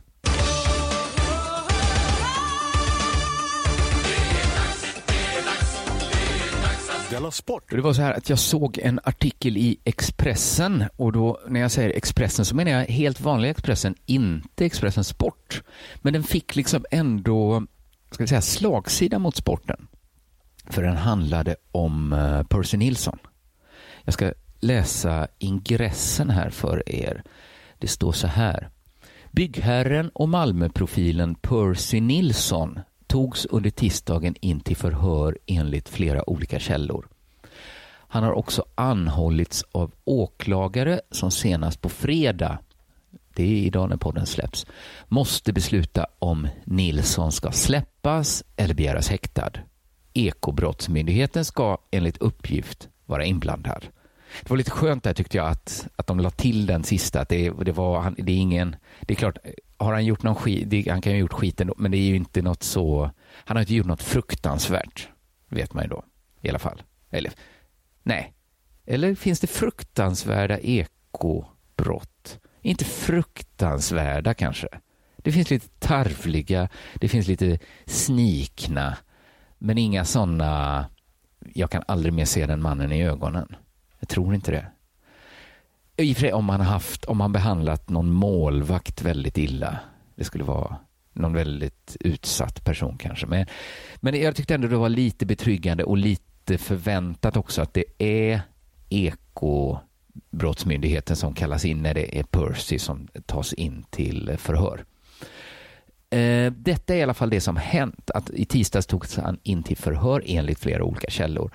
Della 7.12 7.30
Sport. 7.30 7.70
Det 7.70 7.80
var 7.80 7.92
så 7.92 8.02
här 8.02 8.14
att 8.14 8.28
jag 8.28 8.38
såg 8.38 8.78
en 8.78 9.00
artikel 9.04 9.56
i 9.56 9.78
Expressen 9.84 10.84
och 10.96 11.12
då 11.12 11.40
när 11.48 11.60
jag 11.60 11.70
säger 11.70 11.90
Expressen 11.90 12.44
så 12.44 12.56
menar 12.56 12.70
jag 12.70 12.84
helt 12.84 13.20
vanliga 13.20 13.50
Expressen, 13.50 13.94
inte 14.06 14.66
Expressen 14.66 15.04
Sport. 15.04 15.62
Men 15.96 16.12
den 16.12 16.22
fick 16.22 16.56
liksom 16.56 16.84
ändå, 16.90 17.66
ska 18.10 18.24
vi 18.24 18.28
säga, 18.28 18.40
slagsida 18.40 19.18
mot 19.18 19.36
sporten. 19.36 19.88
För 20.70 20.82
den 20.82 20.96
handlade 20.96 21.56
om 21.72 22.12
eh, 22.12 22.42
Percy 22.42 22.76
Nilsson. 22.76 23.18
Jag 24.04 24.14
ska 24.14 24.32
läsa 24.60 25.28
ingressen 25.38 26.30
här 26.30 26.50
för 26.50 26.82
er. 26.86 27.22
Det 27.78 27.88
står 27.88 28.12
så 28.12 28.26
här. 28.26 28.70
Byggherren 29.30 30.08
och 30.08 30.28
Malmöprofilen 30.28 31.34
Percy 31.34 32.00
Nilsson 32.00 32.80
togs 33.12 33.46
under 33.46 33.70
tisdagen 33.70 34.34
in 34.40 34.60
till 34.60 34.76
förhör 34.76 35.38
enligt 35.46 35.88
flera 35.88 36.30
olika 36.30 36.58
källor. 36.58 37.08
Han 38.08 38.22
har 38.22 38.32
också 38.32 38.64
anhållits 38.74 39.64
av 39.72 39.92
åklagare 40.04 41.00
som 41.10 41.30
senast 41.30 41.80
på 41.80 41.88
fredag, 41.88 42.58
det 43.34 43.42
är 43.42 43.66
idag 43.66 43.88
när 43.88 43.96
podden 43.96 44.26
släpps, 44.26 44.66
måste 45.08 45.52
besluta 45.52 46.06
om 46.18 46.48
Nilsson 46.64 47.32
ska 47.32 47.52
släppas 47.52 48.44
eller 48.56 48.74
begäras 48.74 49.08
häktad. 49.08 49.50
Ekobrottsmyndigheten 50.14 51.44
ska 51.44 51.78
enligt 51.90 52.18
uppgift 52.18 52.88
vara 53.06 53.24
inblandad. 53.24 53.86
Det 54.42 54.50
var 54.50 54.56
lite 54.56 54.70
skönt 54.70 55.04
där 55.04 55.14
tyckte 55.14 55.36
jag 55.36 55.46
att, 55.46 55.86
att 55.96 56.06
de 56.06 56.20
la 56.20 56.30
till 56.30 56.66
den 56.66 56.84
sista. 56.84 57.20
Att 57.20 57.28
det, 57.28 57.50
det, 57.50 57.72
var, 57.72 58.14
det 58.18 58.32
är 58.32 58.36
ingen... 58.36 58.76
Det 59.00 59.14
är 59.14 59.16
klart, 59.16 59.38
har 59.82 59.92
han 59.92 60.04
gjort 60.04 60.22
någon 60.22 60.34
skit, 60.34 60.70
det, 60.70 60.88
han 60.88 61.00
kan 61.00 61.12
ju 61.12 61.18
ha 61.18 61.20
gjort 61.20 61.32
skiten 61.32 61.72
men 61.76 61.90
det 61.90 61.96
är 61.96 62.08
ju 62.08 62.16
inte 62.16 62.42
något 62.42 62.62
så... 62.62 63.10
Han 63.34 63.56
har 63.56 63.60
inte 63.60 63.74
gjort 63.74 63.86
något 63.86 64.02
fruktansvärt, 64.02 65.08
vet 65.48 65.74
man 65.74 65.84
ju 65.84 65.90
då. 65.90 66.04
I 66.40 66.48
alla 66.48 66.58
fall. 66.58 66.82
Eller, 67.10 67.32
nej. 68.02 68.34
Eller 68.86 69.14
finns 69.14 69.40
det 69.40 69.46
fruktansvärda 69.46 70.58
ekobrott? 70.58 72.38
Inte 72.62 72.84
fruktansvärda 72.84 74.34
kanske. 74.34 74.68
Det 75.16 75.32
finns 75.32 75.50
lite 75.50 75.68
tarvliga, 75.78 76.68
det 76.94 77.08
finns 77.08 77.28
lite 77.28 77.58
snikna, 77.86 78.96
men 79.58 79.78
inga 79.78 80.04
sådana... 80.04 80.86
Jag 81.54 81.70
kan 81.70 81.82
aldrig 81.88 82.12
mer 82.12 82.24
se 82.24 82.46
den 82.46 82.62
mannen 82.62 82.92
i 82.92 83.02
ögonen. 83.02 83.56
Jag 83.98 84.08
tror 84.08 84.34
inte 84.34 84.50
det. 84.50 84.66
I 86.02 86.12
och 86.12 86.16
för 86.16 86.20
sig 86.20 86.32
om 86.32 86.48
han 86.48 86.60
haft, 86.60 87.04
om 87.04 87.20
han 87.20 87.32
behandlat 87.32 87.88
någon 87.88 88.10
målvakt 88.10 89.02
väldigt 89.02 89.38
illa. 89.38 89.78
Det 90.14 90.24
skulle 90.24 90.44
vara 90.44 90.76
någon 91.12 91.32
väldigt 91.32 91.96
utsatt 92.00 92.64
person 92.64 92.98
kanske. 92.98 93.26
Men, 93.26 93.46
men 93.96 94.20
jag 94.20 94.36
tyckte 94.36 94.54
ändå 94.54 94.68
det 94.68 94.76
var 94.76 94.88
lite 94.88 95.26
betryggande 95.26 95.84
och 95.84 95.96
lite 95.96 96.58
förväntat 96.58 97.36
också 97.36 97.62
att 97.62 97.74
det 97.74 97.84
är 97.98 98.40
ekobrottsmyndigheten 98.88 101.16
som 101.16 101.34
kallas 101.34 101.64
in 101.64 101.82
när 101.82 101.94
det 101.94 102.18
är 102.18 102.22
Percy 102.22 102.78
som 102.78 103.08
tas 103.26 103.52
in 103.52 103.84
till 103.90 104.36
förhör. 104.38 104.84
Eh, 106.10 106.52
detta 106.52 106.94
är 106.94 106.98
i 106.98 107.02
alla 107.02 107.14
fall 107.14 107.30
det 107.30 107.40
som 107.40 107.56
hänt. 107.56 108.10
Att 108.10 108.30
I 108.30 108.44
tisdags 108.44 108.86
togs 108.86 109.16
han 109.16 109.38
in 109.42 109.62
till 109.62 109.76
förhör 109.76 110.22
enligt 110.26 110.58
flera 110.58 110.84
olika 110.84 111.10
källor. 111.10 111.50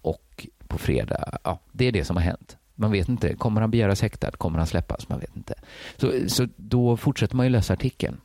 Och 0.00 0.46
på 0.68 0.78
fredag, 0.78 1.38
ja, 1.44 1.60
det 1.72 1.84
är 1.84 1.92
det 1.92 2.04
som 2.04 2.16
har 2.16 2.22
hänt. 2.22 2.56
Man 2.76 2.92
vet 2.92 3.08
inte. 3.08 3.34
Kommer 3.34 3.60
han 3.60 3.70
begäras 3.70 4.02
häktad? 4.02 4.30
Kommer 4.30 4.58
han 4.58 4.66
släppas? 4.66 5.08
Man 5.08 5.20
vet 5.20 5.36
inte. 5.36 5.54
Så, 5.96 6.12
så 6.28 6.48
då 6.56 6.96
fortsätter 6.96 7.36
man 7.36 7.46
ju 7.46 7.50
läsa 7.50 7.72
artikeln. 7.72 8.20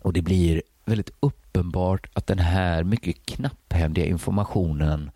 Och 0.00 0.12
det 0.12 0.22
blir 0.22 0.62
väldigt 0.84 1.10
uppenbart 1.20 2.10
att 2.12 2.26
den 2.26 2.38
här 2.38 2.84
mycket 2.84 3.26
knapphändiga 3.26 4.06
informationen, 4.06 5.10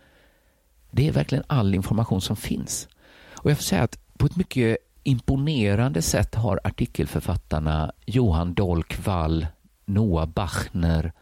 det 0.90 1.08
är 1.08 1.12
verkligen 1.12 1.44
all 1.46 1.74
information 1.74 2.20
som 2.20 2.36
finns. 2.36 2.88
Och 3.32 3.50
jag 3.50 3.58
får 3.58 3.64
säga 3.64 3.82
att 3.82 3.98
på 4.18 4.26
ett 4.26 4.36
mycket 4.36 4.78
imponerande 5.02 6.02
sätt 6.02 6.34
har 6.34 6.60
artikelförfattarna 6.64 7.92
Johan 8.06 8.54
Dolk 8.54 9.06
Wall, 9.06 9.46
Noah 9.84 10.26
Bachner 10.28 11.12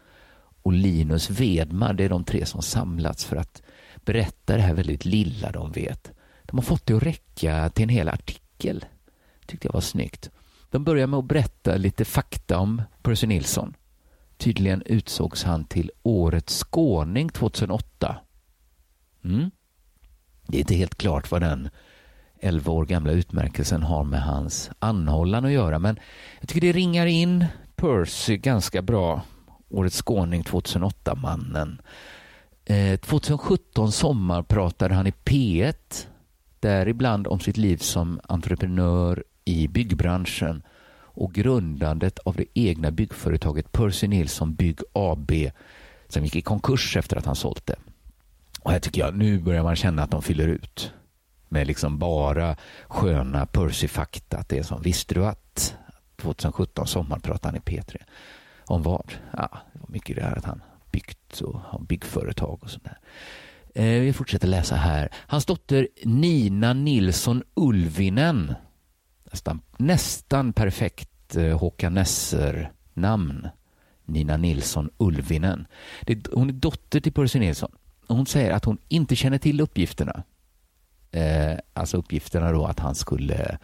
och 0.61 0.73
Linus 0.73 1.29
Wedmar, 1.29 1.93
det 1.93 2.03
är 2.03 2.09
de 2.09 2.23
tre 2.23 2.45
som 2.45 2.61
samlats 2.61 3.25
för 3.25 3.35
att 3.35 3.61
berätta 3.95 4.55
det 4.55 4.61
här 4.61 4.73
väldigt 4.73 5.05
lilla 5.05 5.51
de 5.51 5.71
vet. 5.71 6.11
De 6.45 6.57
har 6.57 6.63
fått 6.63 6.85
det 6.85 6.93
att 6.93 7.03
räcka 7.03 7.69
till 7.69 7.83
en 7.83 7.89
hel 7.89 8.09
artikel. 8.09 8.85
tyckte 9.45 9.67
jag 9.67 9.73
var 9.73 9.81
snyggt. 9.81 10.29
De 10.69 10.83
börjar 10.83 11.07
med 11.07 11.19
att 11.19 11.25
berätta 11.25 11.75
lite 11.75 12.05
fakta 12.05 12.59
om 12.59 12.81
Percy 13.01 13.27
Nilsson. 13.27 13.73
Tydligen 14.37 14.81
utsågs 14.85 15.43
han 15.43 15.65
till 15.65 15.91
Årets 16.03 16.63
skåning 16.63 17.29
2008. 17.29 18.15
Mm. 19.23 19.51
Det 20.47 20.57
är 20.57 20.61
inte 20.61 20.75
helt 20.75 20.95
klart 20.95 21.31
vad 21.31 21.41
den 21.41 21.69
11 22.39 22.71
år 22.71 22.85
gamla 22.85 23.11
utmärkelsen 23.11 23.83
har 23.83 24.03
med 24.03 24.23
hans 24.23 24.71
anhållan 24.79 25.45
att 25.45 25.51
göra 25.51 25.79
men 25.79 25.99
jag 26.39 26.49
tycker 26.49 26.61
det 26.61 26.71
ringar 26.71 27.05
in 27.05 27.45
Percy 27.75 28.37
ganska 28.37 28.81
bra. 28.81 29.21
Årets 29.69 30.01
skåning 30.01 30.43
2008-mannen. 30.43 31.81
Eh, 32.65 32.99
2017 32.99 33.91
sommar 33.91 34.43
pratade 34.43 34.95
han 34.95 35.07
i 35.07 35.11
P1 35.11 36.07
däribland 36.65 37.27
om 37.27 37.39
sitt 37.39 37.57
liv 37.57 37.77
som 37.77 38.19
entreprenör 38.23 39.23
i 39.45 39.67
byggbranschen 39.67 40.63
och 40.97 41.33
grundandet 41.33 42.19
av 42.19 42.35
det 42.35 42.45
egna 42.53 42.91
byggföretaget 42.91 43.71
Percy 43.71 44.07
Nilsson 44.07 44.55
Bygg 44.55 44.79
AB 44.93 45.31
som 46.07 46.23
gick 46.23 46.35
i 46.35 46.41
konkurs 46.41 46.97
efter 46.97 47.17
att 47.17 47.25
han 47.25 47.35
sålt 47.35 47.65
det. 47.65 47.75
Och 48.61 48.71
här 48.71 48.79
tycker 48.79 49.01
jag, 49.01 49.17
nu 49.17 49.39
börjar 49.39 49.63
man 49.63 49.75
känna 49.75 50.03
att 50.03 50.11
de 50.11 50.21
fyller 50.21 50.47
ut 50.47 50.93
med 51.49 51.67
liksom 51.67 51.99
bara 51.99 52.55
sköna 52.87 53.45
Percy-fakta. 53.45 54.37
Att 54.37 54.49
det 54.49 54.57
är 54.57 54.63
som, 54.63 54.81
visste 54.81 55.13
du 55.13 55.25
att 55.25 55.77
2017 56.15 56.87
sommar 56.87 57.19
pratade 57.19 57.47
han 57.47 57.55
i 57.55 57.77
P3 57.77 57.97
om 58.65 58.83
vad? 58.83 59.13
Ja, 59.31 59.49
det 59.73 59.79
var 59.79 59.89
mycket 59.89 60.15
det 60.15 60.23
här 60.23 60.37
att 60.37 60.45
han 60.45 60.61
byggt 60.91 61.41
och 61.41 61.59
har 61.59 61.79
byggföretag 61.79 62.63
och 62.63 62.69
sådär. 62.69 62.97
Eh, 63.75 64.01
vi 64.01 64.13
fortsätter 64.13 64.47
läsa 64.47 64.75
här. 64.75 65.09
Hans 65.13 65.45
dotter 65.45 65.87
Nina 66.03 66.73
Nilsson 66.73 67.43
Ulvinen. 67.53 68.53
Nästan, 69.31 69.61
nästan 69.77 70.53
perfekt 70.53 71.35
eh, 71.35 71.59
Håkan 71.59 71.93
Nesser-namn. 71.93 73.47
Nina 74.05 74.37
Nilsson 74.37 74.89
Ulvinen. 74.97 75.67
Det, 76.01 76.27
hon 76.33 76.49
är 76.49 76.53
dotter 76.53 76.99
till 76.99 77.13
Percy 77.13 77.39
Nilsson. 77.39 77.71
Hon 78.07 78.25
säger 78.25 78.51
att 78.51 78.65
hon 78.65 78.77
inte 78.87 79.15
känner 79.15 79.37
till 79.37 79.61
uppgifterna. 79.61 80.23
Eh, 81.11 81.57
alltså 81.73 81.97
uppgifterna 81.97 82.51
då 82.51 82.65
att 82.65 82.79
han 82.79 82.95
skulle 82.95 83.57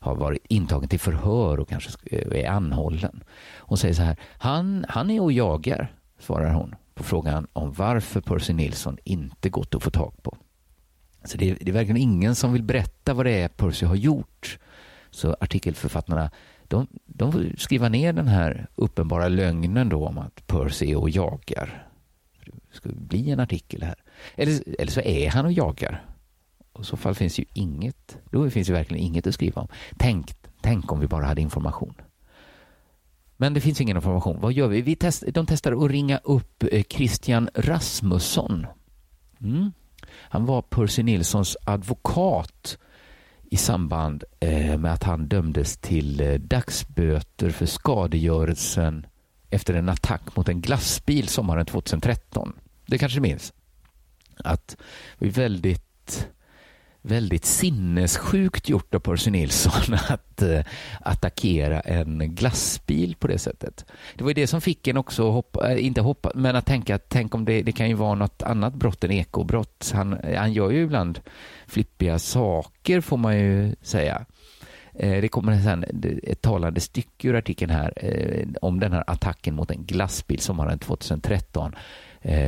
ha 0.00 0.14
varit 0.14 0.46
intagen 0.48 0.88
till 0.88 1.00
förhör 1.00 1.60
och 1.60 1.68
kanske 1.68 1.90
eh, 2.10 2.44
är 2.44 2.48
anhållen. 2.48 3.24
Hon 3.58 3.78
säger 3.78 3.94
så 3.94 4.02
här. 4.02 4.16
Han, 4.38 4.86
han 4.88 5.10
är 5.10 5.20
och 5.20 5.32
jagar, 5.32 5.92
svarar 6.18 6.52
hon 6.52 6.74
på 6.96 7.04
frågan 7.04 7.46
om 7.52 7.72
varför 7.72 8.20
Percy 8.20 8.52
Nilsson 8.52 8.98
inte 9.04 9.48
gått 9.48 9.74
att 9.74 9.82
få 9.82 9.90
tag 9.90 10.22
på. 10.22 10.36
Så 11.24 11.38
det 11.38 11.50
är, 11.50 11.58
det 11.60 11.70
är 11.70 11.72
verkligen 11.72 11.96
ingen 12.02 12.34
som 12.34 12.52
vill 12.52 12.62
berätta 12.62 13.14
vad 13.14 13.26
det 13.26 13.42
är 13.42 13.48
Percy 13.48 13.86
har 13.86 13.94
gjort. 13.94 14.58
Så 15.10 15.36
artikelförfattarna 15.40 16.30
de, 16.68 16.86
de 17.06 17.32
får 17.32 17.54
skriva 17.58 17.88
ner 17.88 18.12
den 18.12 18.28
här 18.28 18.66
uppenbara 18.74 19.28
lögnen 19.28 19.88
då 19.88 20.06
om 20.06 20.18
att 20.18 20.46
Percy 20.46 20.90
är 20.90 20.96
och 20.96 21.10
jagar. 21.10 21.88
Det 22.44 22.76
ska 22.76 22.88
bli 22.92 23.30
en 23.30 23.40
artikel 23.40 23.82
här. 23.82 23.94
Eller, 24.34 24.62
eller 24.78 24.92
så 24.92 25.00
är 25.00 25.30
han 25.30 25.46
och 25.46 25.52
jagar. 25.52 26.04
Och 26.72 26.82
I 26.82 26.84
så 26.84 26.96
fall 26.96 27.14
finns 27.14 27.38
ju 27.38 27.44
inget, 27.54 28.18
då 28.30 28.50
finns 28.50 28.66
det 28.66 28.72
verkligen 28.72 29.04
inget 29.04 29.26
att 29.26 29.34
skriva 29.34 29.62
om. 29.62 29.68
Tänk, 29.98 30.34
tänk 30.60 30.92
om 30.92 31.00
vi 31.00 31.06
bara 31.06 31.26
hade 31.26 31.40
information. 31.40 31.94
Men 33.36 33.54
det 33.54 33.60
finns 33.60 33.80
ingen 33.80 33.96
information. 33.96 34.40
Vad 34.40 34.52
gör 34.52 34.68
vi? 34.68 34.82
vi 34.82 34.96
test, 34.96 35.24
de 35.32 35.46
testar 35.46 35.84
att 35.84 35.90
ringa 35.90 36.18
upp 36.18 36.64
eh, 36.72 36.82
Christian 36.82 37.48
Rasmusson. 37.54 38.66
Mm. 39.40 39.72
Han 40.12 40.46
var 40.46 40.62
Percy 40.62 41.02
Nilssons 41.02 41.56
advokat 41.64 42.78
i 43.50 43.56
samband 43.56 44.24
eh, 44.40 44.78
med 44.78 44.92
att 44.92 45.02
han 45.02 45.28
dömdes 45.28 45.76
till 45.76 46.20
eh, 46.20 46.34
dagsböter 46.34 47.50
för 47.50 47.66
skadegörelsen 47.66 49.06
efter 49.50 49.74
en 49.74 49.88
attack 49.88 50.36
mot 50.36 50.48
en 50.48 50.60
glassbil 50.60 51.28
sommaren 51.28 51.66
2013. 51.66 52.52
Det 52.86 52.98
kanske 52.98 53.16
du 53.16 53.22
minns? 53.22 53.52
Att 54.36 54.76
vi 55.18 55.28
väldigt 55.28 56.28
väldigt 57.06 57.44
sinnessjukt 57.44 58.68
gjort 58.68 58.94
av 58.94 58.98
Percy 58.98 59.30
Nilsson 59.30 59.94
att 60.08 60.42
eh, 60.42 60.60
attackera 61.00 61.80
en 61.80 62.34
glassbil 62.34 63.16
på 63.18 63.26
det 63.26 63.38
sättet. 63.38 63.84
Det 64.14 64.24
var 64.24 64.30
ju 64.30 64.34
det 64.34 64.46
som 64.46 64.60
fick 64.60 64.88
en 64.88 64.96
också 64.96 65.30
hoppa, 65.30 65.72
eh, 65.72 65.86
inte 65.86 66.00
hoppa, 66.00 66.32
men 66.34 66.56
att 66.56 66.66
tänka 66.66 66.94
att 66.94 67.08
tänk 67.08 67.34
om 67.34 67.44
det, 67.44 67.62
det 67.62 67.72
kan 67.72 67.88
ju 67.88 67.94
vara 67.94 68.14
något 68.14 68.42
annat 68.42 68.74
brott 68.74 69.04
än 69.04 69.10
ekobrott. 69.10 69.92
Han, 69.94 70.12
eh, 70.12 70.38
han 70.38 70.52
gör 70.52 70.70
ju 70.70 70.82
ibland 70.82 71.20
flippiga 71.66 72.18
saker 72.18 73.00
får 73.00 73.16
man 73.16 73.38
ju 73.38 73.74
säga. 73.82 74.24
Det 74.98 75.28
kommer 75.28 75.62
sen 75.62 75.84
ett 76.22 76.42
talande 76.42 76.80
stycke 76.80 77.28
ur 77.28 77.34
artikeln 77.34 77.70
här 77.70 77.92
om 78.60 78.80
den 78.80 78.92
här 78.92 79.04
attacken 79.06 79.54
mot 79.54 79.70
en 79.70 79.84
glassbil 79.84 80.40
sommaren 80.40 80.78
2013. 80.78 81.74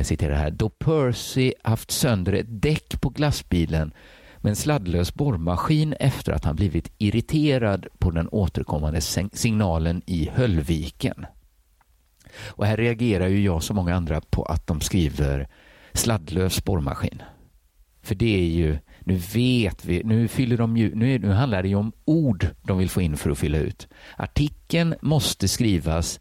Citerar 0.03 0.35
här. 0.35 0.51
Då 0.51 0.69
Percy 0.69 1.53
haft 1.63 1.91
sönder 1.91 2.33
ett 2.33 2.61
däck 2.61 3.01
på 3.01 3.09
glassbilen 3.09 3.91
med 4.41 4.49
en 4.49 4.55
sladdlös 4.55 5.13
borrmaskin 5.13 5.93
efter 5.99 6.31
att 6.31 6.45
han 6.45 6.55
blivit 6.55 6.91
irriterad 6.97 7.87
på 7.97 8.11
den 8.11 8.29
återkommande 8.31 9.01
signalen 9.33 10.01
i 10.05 10.29
Höllviken. 10.33 11.25
Och 12.47 12.65
här 12.65 12.77
reagerar 12.77 13.27
ju 13.27 13.43
jag 13.43 13.63
som 13.63 13.75
många 13.75 13.95
andra 13.95 14.21
på 14.21 14.43
att 14.43 14.67
de 14.67 14.81
skriver 14.81 15.47
sladdlös 15.93 16.63
borrmaskin. 16.63 17.21
För 18.01 18.15
det 18.15 18.35
är 18.35 18.47
ju, 18.47 18.77
nu 18.99 19.15
vet 19.15 19.85
vi, 19.85 20.03
nu 20.03 20.27
fyller 20.27 20.57
de 20.57 20.77
ju, 20.77 20.95
nu, 20.95 21.19
nu 21.19 21.31
handlar 21.31 21.63
det 21.63 21.69
ju 21.69 21.75
om 21.75 21.91
ord 22.05 22.47
de 22.61 22.77
vill 22.77 22.89
få 22.89 23.01
in 23.01 23.17
för 23.17 23.29
att 23.29 23.37
fylla 23.37 23.57
ut. 23.57 23.87
Artikeln 24.17 24.95
måste 25.01 25.47
skrivas, 25.47 26.19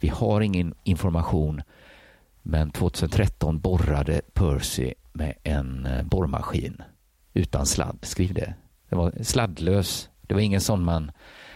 vi 0.00 0.08
har 0.08 0.40
ingen 0.40 0.74
information, 0.84 1.62
men 2.42 2.70
2013 2.70 3.60
borrade 3.60 4.20
Percy 4.34 4.94
med 5.12 5.34
en 5.42 5.86
eh, 5.86 6.02
borrmaskin 6.02 6.82
utan 7.34 7.66
sladd. 7.66 7.98
Skriv 8.02 8.34
det. 8.34 8.54
Det 8.88 8.96
var 8.96 9.12
sladdlös. 9.22 10.08
Det 10.22 10.34
var 10.34 10.40
ingen 10.40 10.60
sån 10.60 10.84
man... 10.84 11.12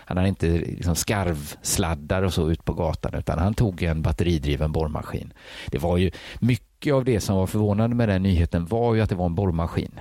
Han 0.06 0.16
hade 0.16 0.28
inte 0.28 0.46
liksom 0.46 0.96
skarvsladdar 0.96 2.22
och 2.22 2.34
så 2.34 2.50
ut 2.50 2.64
på 2.64 2.72
gatan 2.72 3.14
utan 3.14 3.38
han 3.38 3.54
tog 3.54 3.82
en 3.82 4.02
batteridriven 4.02 4.72
borrmaskin. 4.72 5.32
Det 5.66 5.78
var 5.78 5.96
ju 5.96 6.10
mycket 6.40 6.94
av 6.94 7.04
det 7.04 7.20
som 7.20 7.36
var 7.36 7.46
förvånande 7.46 7.96
med 7.96 8.08
den 8.08 8.22
nyheten 8.22 8.66
var 8.66 8.94
ju 8.94 9.00
att 9.00 9.08
det 9.08 9.14
var 9.14 9.26
en 9.26 9.34
borrmaskin. 9.34 10.00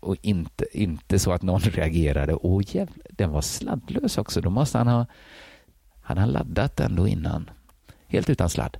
Och 0.00 0.16
inte, 0.22 0.66
inte 0.72 1.18
så 1.18 1.32
att 1.32 1.42
någon 1.42 1.60
reagerade. 1.60 2.34
Åh 2.34 2.62
jävlar, 2.66 3.06
den 3.10 3.30
var 3.30 3.40
sladdlös 3.40 4.18
också. 4.18 4.40
Då 4.40 4.50
måste 4.50 4.78
han 4.78 4.88
ha... 4.88 5.06
Han 6.02 6.18
har 6.18 6.26
laddat 6.26 6.76
den 6.76 6.96
då 6.96 7.08
innan. 7.08 7.50
Helt 8.06 8.30
utan 8.30 8.48
sladd. 8.50 8.76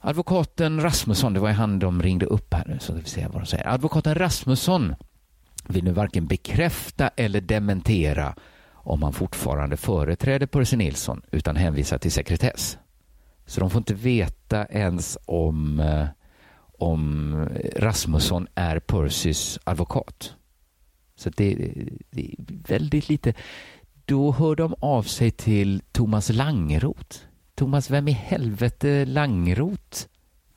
Advokaten 0.00 0.80
Rasmusson, 0.80 1.34
det 1.34 1.40
var 1.40 1.50
han 1.50 1.78
de 1.78 2.02
ringde 2.02 2.26
upp 2.26 2.54
här 2.54 2.64
nu 2.66 2.78
så 2.80 2.92
vi 2.92 3.04
se 3.04 3.26
vad 3.26 3.42
de 3.42 3.46
säger. 3.46 3.68
Advokaten 3.68 4.14
Rasmusson 4.14 4.94
vill 5.68 5.84
nu 5.84 5.92
varken 5.92 6.26
bekräfta 6.26 7.08
eller 7.08 7.40
dementera 7.40 8.34
om 8.72 9.02
han 9.02 9.12
fortfarande 9.12 9.76
företräder 9.76 10.46
Percy 10.46 10.76
Nilsson 10.76 11.22
utan 11.30 11.56
hänvisar 11.56 11.98
till 11.98 12.12
sekretess. 12.12 12.78
Så 13.46 13.60
de 13.60 13.70
får 13.70 13.78
inte 13.78 13.94
veta 13.94 14.66
ens 14.66 15.18
om, 15.24 15.80
eh, 15.80 16.06
om 16.78 17.34
Rasmusson 17.76 18.48
är 18.54 18.78
Percys 18.78 19.58
advokat. 19.64 20.34
Så 21.16 21.30
det, 21.30 21.54
det 22.10 22.22
är 22.22 22.34
väldigt 22.68 23.08
lite. 23.08 23.34
Då 24.04 24.32
hör 24.32 24.56
de 24.56 24.74
av 24.80 25.02
sig 25.02 25.30
till 25.30 25.82
Thomas 25.92 26.30
Langroth. 26.30 27.16
Thomas, 27.54 27.90
vem 27.90 28.08
i 28.08 28.12
helvete 28.12 29.04
Langroth? 29.04 30.08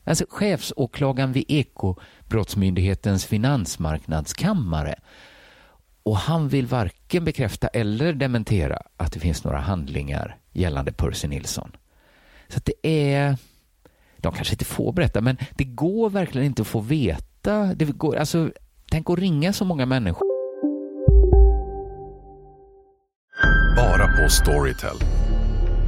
Alltså 0.07 0.25
chefsåklagaren 0.29 1.31
vid 1.31 1.45
Ekobrottsmyndighetens 1.47 3.25
finansmarknadskammare. 3.25 4.95
Och 6.03 6.17
han 6.17 6.47
vill 6.47 6.67
varken 6.67 7.25
bekräfta 7.25 7.67
eller 7.67 8.13
dementera 8.13 8.81
att 8.97 9.11
det 9.11 9.19
finns 9.19 9.43
några 9.43 9.59
handlingar 9.59 10.37
gällande 10.51 10.91
Percy 10.91 11.27
Nilsson. 11.27 11.71
Så 12.47 12.59
det 12.63 13.07
är... 13.13 13.37
De 14.17 14.33
kanske 14.33 14.53
inte 14.53 14.65
får 14.65 14.93
berätta, 14.93 15.21
men 15.21 15.37
det 15.55 15.63
går 15.63 16.09
verkligen 16.09 16.45
inte 16.47 16.61
att 16.61 16.67
få 16.67 16.79
veta. 16.79 17.73
Det 17.73 17.85
går, 17.85 18.15
alltså, 18.15 18.51
tänk 18.91 19.09
att 19.09 19.19
ringa 19.19 19.53
så 19.53 19.65
många 19.65 19.85
människor. 19.85 20.27
Bara 23.75 24.07
på 24.07 24.29
Storytel. 24.29 24.97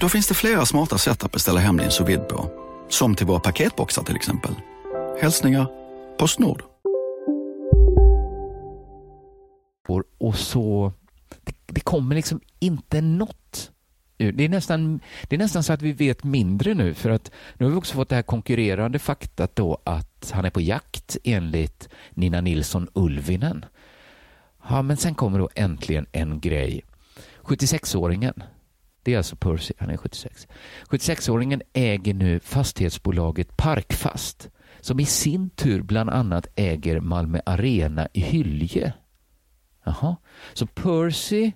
Då 0.00 0.08
finns 0.08 0.28
det 0.28 0.34
flera 0.34 0.66
smarta 0.66 0.98
sätt 0.98 1.24
att 1.24 1.32
beställa 1.32 1.60
hem 1.60 1.76
din 1.76 1.90
sous 1.90 2.28
på. 2.28 2.50
Som 2.88 3.14
till 3.14 3.26
våra 3.26 3.40
paketboxar 3.40 4.02
till 4.02 4.16
exempel. 4.16 4.54
Hälsningar 5.20 5.66
Postnord. 6.18 6.62
Och 10.18 10.36
så, 10.36 10.92
det, 11.44 11.54
det 11.66 11.80
kommer 11.80 12.14
liksom 12.14 12.40
inte 12.58 13.00
något 13.00 13.70
det 14.16 14.44
är, 14.44 14.48
nästan, 14.48 15.00
det 15.28 15.36
är 15.36 15.38
nästan 15.38 15.62
så 15.62 15.72
att 15.72 15.82
vi 15.82 15.92
vet 15.92 16.24
mindre 16.24 16.74
nu 16.74 16.94
för 16.94 17.10
att 17.10 17.30
nu 17.54 17.66
har 17.66 17.70
vi 17.70 17.78
också 17.78 17.94
fått 17.94 18.08
det 18.08 18.14
här 18.14 18.22
konkurrerande 18.22 18.98
faktat 18.98 19.56
då 19.56 19.78
att 19.84 20.30
han 20.34 20.44
är 20.44 20.50
på 20.50 20.60
jakt 20.60 21.16
enligt 21.24 21.88
Nina 22.10 22.40
Nilsson 22.40 22.88
Ulvinen. 22.92 23.64
Ja, 24.68 24.82
men 24.82 24.96
sen 24.96 25.14
kommer 25.14 25.38
då 25.38 25.48
äntligen 25.54 26.06
en 26.12 26.40
grej. 26.40 26.84
76-åringen 27.42 28.42
det 29.04 29.14
är 29.14 29.16
alltså 29.16 29.36
Percy, 29.36 29.74
han 29.78 29.90
är 29.90 29.96
76. 29.96 30.48
76-åringen 30.88 31.62
äger 31.72 32.14
nu 32.14 32.40
fastighetsbolaget 32.40 33.56
Parkfast 33.56 34.50
som 34.80 35.00
i 35.00 35.06
sin 35.06 35.50
tur 35.50 35.82
bland 35.82 36.10
annat 36.10 36.46
äger 36.56 37.00
Malmö 37.00 37.40
Arena 37.46 38.08
i 38.12 38.20
Hylje. 38.20 38.92
Jaha. 39.84 40.16
Så 40.52 40.66
Percy 40.66 41.52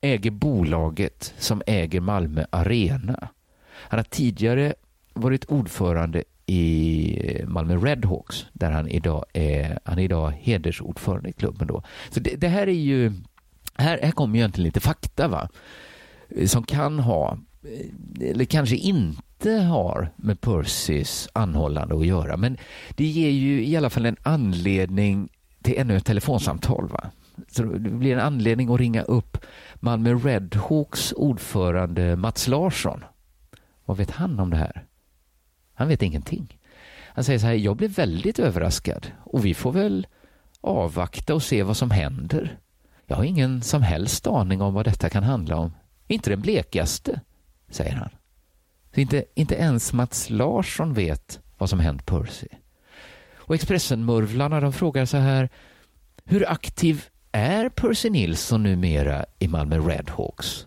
äger 0.00 0.30
bolaget 0.30 1.34
som 1.38 1.62
äger 1.66 2.00
Malmö 2.00 2.44
Arena. 2.50 3.28
Han 3.72 3.98
har 3.98 4.04
tidigare 4.04 4.74
varit 5.14 5.44
ordförande 5.44 6.24
i 6.46 7.42
Malmö 7.46 7.76
Redhawks 7.76 8.46
där 8.52 8.70
han 8.70 8.88
idag 8.88 9.24
är, 9.32 9.78
han 9.84 9.98
är 9.98 10.02
idag 10.02 10.30
hedersordförande 10.30 11.28
i 11.28 11.32
klubben. 11.32 11.66
Då. 11.66 11.82
Så 12.10 12.20
det, 12.20 12.36
det 12.36 12.48
här 12.48 12.66
är 12.66 12.72
ju, 12.72 13.12
här, 13.74 13.98
här 14.02 14.10
kommer 14.10 14.34
ju 14.34 14.40
egentligen 14.40 14.66
lite 14.66 14.80
fakta. 14.80 15.28
va 15.28 15.48
Eh, 16.36 16.46
som 16.46 16.62
kan 16.62 16.98
ha, 16.98 17.38
eh, 17.62 18.30
eller 18.30 18.44
kanske 18.44 18.76
inte 18.76 19.52
har 19.52 20.10
med 20.16 20.40
Percys 20.40 21.28
anhållande 21.32 21.94
att 21.94 22.06
göra. 22.06 22.36
Men 22.36 22.56
det 22.96 23.04
ger 23.04 23.30
ju 23.30 23.66
i 23.66 23.76
alla 23.76 23.90
fall 23.90 24.06
en 24.06 24.16
anledning 24.22 25.28
till 25.62 25.78
ännu 25.78 25.96
ett 25.96 26.06
telefonsamtal. 26.06 26.88
Va? 26.88 27.10
Så 27.48 27.62
det 27.62 27.90
blir 27.90 28.12
en 28.12 28.20
anledning 28.20 28.74
att 28.74 28.80
ringa 28.80 29.02
upp 29.02 29.38
Malmö 29.74 30.14
Redhawks 30.14 31.12
ordförande 31.12 32.16
Mats 32.16 32.48
Larsson. 32.48 33.04
Vad 33.84 33.96
vet 33.96 34.10
han 34.10 34.40
om 34.40 34.50
det 34.50 34.56
här? 34.56 34.84
Han 35.74 35.88
vet 35.88 36.02
ingenting. 36.02 36.58
Han 37.14 37.24
säger 37.24 37.38
så 37.38 37.46
här, 37.46 37.54
jag 37.54 37.76
blev 37.76 37.90
väldigt 37.90 38.38
överraskad 38.38 39.06
och 39.24 39.44
vi 39.44 39.54
får 39.54 39.72
väl 39.72 40.06
avvakta 40.60 41.34
och 41.34 41.42
se 41.42 41.62
vad 41.62 41.76
som 41.76 41.90
händer. 41.90 42.58
Jag 43.06 43.16
har 43.16 43.24
ingen 43.24 43.62
som 43.62 43.82
helst 43.82 44.26
aning 44.26 44.62
om 44.62 44.74
vad 44.74 44.84
detta 44.84 45.08
kan 45.08 45.22
handla 45.22 45.56
om. 45.56 45.72
Inte 46.12 46.30
den 46.30 46.40
blekaste, 46.40 47.20
säger 47.68 47.92
han. 47.92 48.10
Så 48.94 49.00
inte, 49.00 49.24
inte 49.34 49.54
ens 49.54 49.92
Mats 49.92 50.30
Larsson 50.30 50.94
vet 50.94 51.40
vad 51.58 51.70
som 51.70 51.80
hänt 51.80 52.06
Percy. 52.06 52.48
Och 53.34 53.54
Expressen-murvlarna 53.54 54.60
de 54.60 54.72
frågar 54.72 55.04
så 55.04 55.16
här, 55.16 55.48
hur 56.24 56.50
aktiv 56.50 57.04
är 57.32 57.68
Percy 57.68 58.10
Nilsson 58.10 58.62
numera 58.62 59.24
i 59.38 59.48
Malmö 59.48 59.78
Redhawks? 59.78 60.66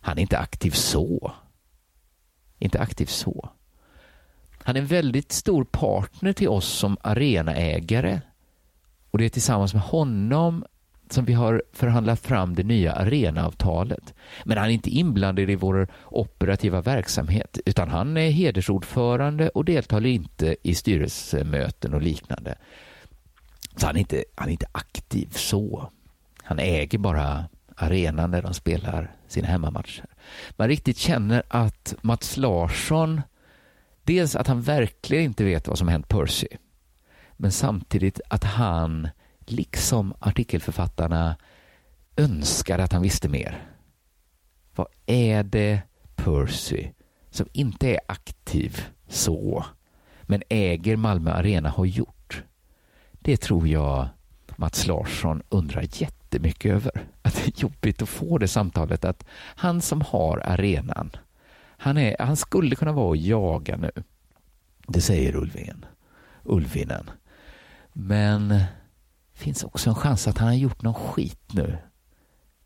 Han 0.00 0.18
är 0.18 0.22
inte 0.22 0.38
aktiv 0.38 0.70
så. 0.70 1.32
Inte 2.58 2.80
aktiv 2.80 3.06
så. 3.06 3.50
Han 4.62 4.76
är 4.76 4.80
en 4.80 4.86
väldigt 4.86 5.32
stor 5.32 5.64
partner 5.64 6.32
till 6.32 6.48
oss 6.48 6.66
som 6.66 6.96
arenaägare 7.00 8.20
och 9.10 9.18
det 9.18 9.24
är 9.24 9.28
tillsammans 9.28 9.74
med 9.74 9.82
honom 9.82 10.64
som 11.14 11.24
vi 11.24 11.32
har 11.32 11.62
förhandlat 11.72 12.20
fram 12.20 12.54
det 12.54 12.62
nya 12.62 12.92
arenaavtalet. 12.92 14.14
Men 14.44 14.58
han 14.58 14.66
är 14.66 14.72
inte 14.72 14.90
inblandad 14.90 15.50
i 15.50 15.54
vår 15.54 15.88
operativa 16.06 16.80
verksamhet 16.80 17.58
utan 17.64 17.88
han 17.88 18.16
är 18.16 18.30
hedersordförande 18.30 19.48
och 19.48 19.64
deltar 19.64 20.06
inte 20.06 20.56
i 20.62 20.74
styrelsemöten 20.74 21.94
och 21.94 22.02
liknande. 22.02 22.54
Så 23.76 23.86
han 23.86 23.96
är 23.96 24.00
inte, 24.00 24.24
han 24.34 24.48
är 24.48 24.52
inte 24.52 24.66
aktiv 24.72 25.28
så. 25.30 25.90
Han 26.42 26.58
äger 26.58 26.98
bara 26.98 27.44
arenan 27.76 28.30
där 28.30 28.42
de 28.42 28.54
spelar 28.54 29.12
sina 29.28 29.48
hemmamatcher. 29.48 30.06
Man 30.56 30.68
riktigt 30.68 30.98
känner 30.98 31.42
att 31.48 31.94
Mats 32.02 32.36
Larsson, 32.36 33.20
dels 34.02 34.36
att 34.36 34.46
han 34.46 34.62
verkligen 34.62 35.24
inte 35.24 35.44
vet 35.44 35.68
vad 35.68 35.78
som 35.78 35.88
hänt 35.88 36.08
Percy, 36.08 36.48
men 37.36 37.52
samtidigt 37.52 38.20
att 38.28 38.44
han, 38.44 39.08
liksom 39.50 40.14
artikelförfattarna, 40.18 41.36
önskar 42.16 42.78
att 42.78 42.92
han 42.92 43.02
visste 43.02 43.28
mer. 43.28 43.66
Vad 44.74 44.86
är 45.06 45.42
det 45.42 45.82
Percy, 46.16 46.88
som 47.30 47.46
inte 47.52 47.88
är 47.88 48.00
aktiv 48.08 48.80
så, 49.08 49.64
men 50.22 50.42
äger 50.48 50.96
Malmö 50.96 51.32
Arena, 51.32 51.68
har 51.68 51.84
gjort? 51.84 52.42
Det 53.12 53.36
tror 53.36 53.68
jag 53.68 54.08
Mats 54.56 54.86
Larsson 54.86 55.42
undrar 55.48 55.84
jättemycket 55.92 56.72
över. 56.72 57.08
Att 57.22 57.34
det 57.34 57.46
är 57.46 57.62
jobbigt 57.62 58.02
att 58.02 58.08
få 58.08 58.38
det 58.38 58.48
samtalet 58.48 59.04
att 59.04 59.24
han 59.34 59.80
som 59.80 60.00
har 60.00 60.38
arenan, 60.38 61.10
han, 61.76 61.98
är, 61.98 62.16
han 62.18 62.36
skulle 62.36 62.76
kunna 62.76 62.92
vara 62.92 63.08
och 63.08 63.16
jaga 63.16 63.76
nu. 63.76 63.90
Det 64.86 65.00
säger 65.00 65.36
Ulvin. 65.36 65.84
Ulvinen. 66.42 67.10
Men 67.92 68.60
finns 69.34 69.64
också 69.64 69.90
en 69.90 69.96
chans 69.96 70.28
att 70.28 70.38
han 70.38 70.48
har 70.48 70.54
gjort 70.54 70.82
någon 70.82 70.94
skit 70.94 71.52
nu. 71.52 71.78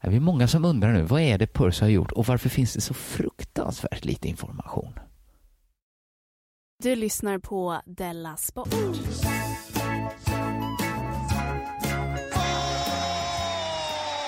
Det 0.02 0.16
är 0.16 0.20
många 0.20 0.48
som 0.48 0.64
undrar 0.64 0.92
nu, 0.92 1.02
vad 1.02 1.20
är 1.20 1.38
det 1.38 1.46
Percy 1.46 1.84
har 1.84 1.90
gjort 1.90 2.12
och 2.12 2.26
varför 2.26 2.48
finns 2.48 2.74
det 2.74 2.80
så 2.80 2.94
fruktansvärt 2.94 4.04
lite 4.04 4.28
information? 4.28 4.98
Du 6.82 6.96
lyssnar 6.96 7.38
på 7.38 7.80
Della 7.86 8.36
Sport. 8.36 8.74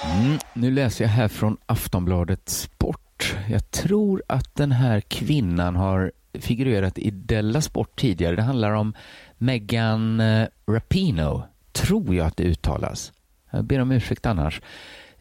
Mm, 0.05 0.39
nu 0.55 0.71
läser 0.71 1.05
jag 1.05 1.11
här 1.11 1.29
från 1.29 1.57
Aftonbladet 1.67 2.49
Sport. 2.49 3.37
Jag 3.51 3.71
tror 3.71 4.23
att 4.27 4.55
den 4.55 4.73
här 4.73 5.01
kvinnan 5.01 5.77
har 5.77 6.13
figurerat 6.33 6.99
i 6.99 7.11
Della 7.11 7.61
Sport 7.61 8.01
tidigare. 8.01 8.37
Det 8.37 8.43
handlar 8.43 8.73
om 8.73 8.95
Megan 9.39 10.21
eh, 10.21 10.49
Rapino, 10.67 11.43
tror 11.73 12.15
jag 12.15 12.27
att 12.27 12.37
det 12.37 12.45
uttalas. 12.45 13.13
Jag 13.51 13.65
ber 13.65 13.81
om 13.81 13.93
ursäkt 13.93 14.27
annars. 14.27 14.63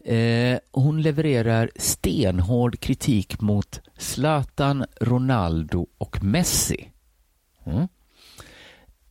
Eh, 0.04 0.58
hon 0.72 1.02
levererar 1.02 1.70
stenhård 1.76 2.80
kritik 2.80 3.40
mot 3.40 3.80
Zlatan, 3.98 4.84
Ronaldo 5.00 5.86
och 5.98 6.24
Messi. 6.24 6.88
Mm. 7.64 7.88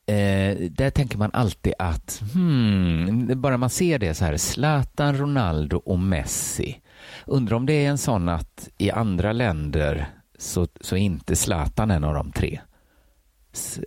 Eh, 0.06 0.70
där 0.72 0.90
tänker 0.90 1.18
man 1.18 1.32
alltid 1.34 1.74
att, 1.80 2.24
hmm, 2.34 3.42
bara 3.42 3.58
man 3.58 3.70
ser 3.70 4.00
det 4.00 4.14
så 4.14 4.26
här, 4.26 4.38
Zlatan, 4.38 5.18
Ronaldo 5.18 5.78
och 5.78 6.00
Messi. 6.00 6.82
Undrar 7.26 7.58
om 7.58 7.66
det 7.66 7.74
är 7.74 7.90
en 7.90 7.98
sån 7.98 8.30
att 8.30 8.70
i 8.78 8.92
andra 8.92 9.34
länder 9.34 10.10
så, 10.38 10.68
så 10.82 10.96
är 10.96 11.00
inte 11.00 11.36
Zlatan 11.36 11.92
en 11.92 12.04
av 12.04 12.14
de 12.14 12.32
tre. 12.32 12.60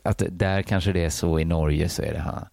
Att 0.05 0.23
där 0.31 0.63
kanske 0.63 0.93
det 0.93 1.05
är 1.05 1.11
så, 1.11 1.39
i 1.39 1.45
Norge 1.45 1.89
så 1.89 2.03
är 2.03 2.13
det 2.13 2.21
han, 2.21 2.47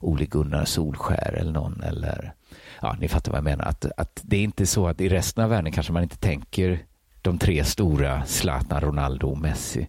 Ole 0.00 0.24
Gunnar 0.24 0.64
Solskär 0.64 1.32
eller 1.32 1.52
någon 1.52 1.82
eller, 1.82 2.34
ja 2.80 2.96
ni 3.00 3.08
fattar 3.08 3.32
vad 3.32 3.38
jag 3.38 3.44
menar, 3.44 3.64
att, 3.64 3.86
att 3.96 4.20
det 4.24 4.36
är 4.36 4.42
inte 4.42 4.66
så 4.66 4.88
att 4.88 5.00
i 5.00 5.08
resten 5.08 5.44
av 5.44 5.50
världen 5.50 5.72
kanske 5.72 5.92
man 5.92 6.02
inte 6.02 6.16
tänker 6.16 6.84
de 7.22 7.38
tre 7.38 7.64
stora, 7.64 8.24
Zlatan, 8.24 8.80
Ronaldo 8.80 9.28
och 9.28 9.38
Messi. 9.38 9.88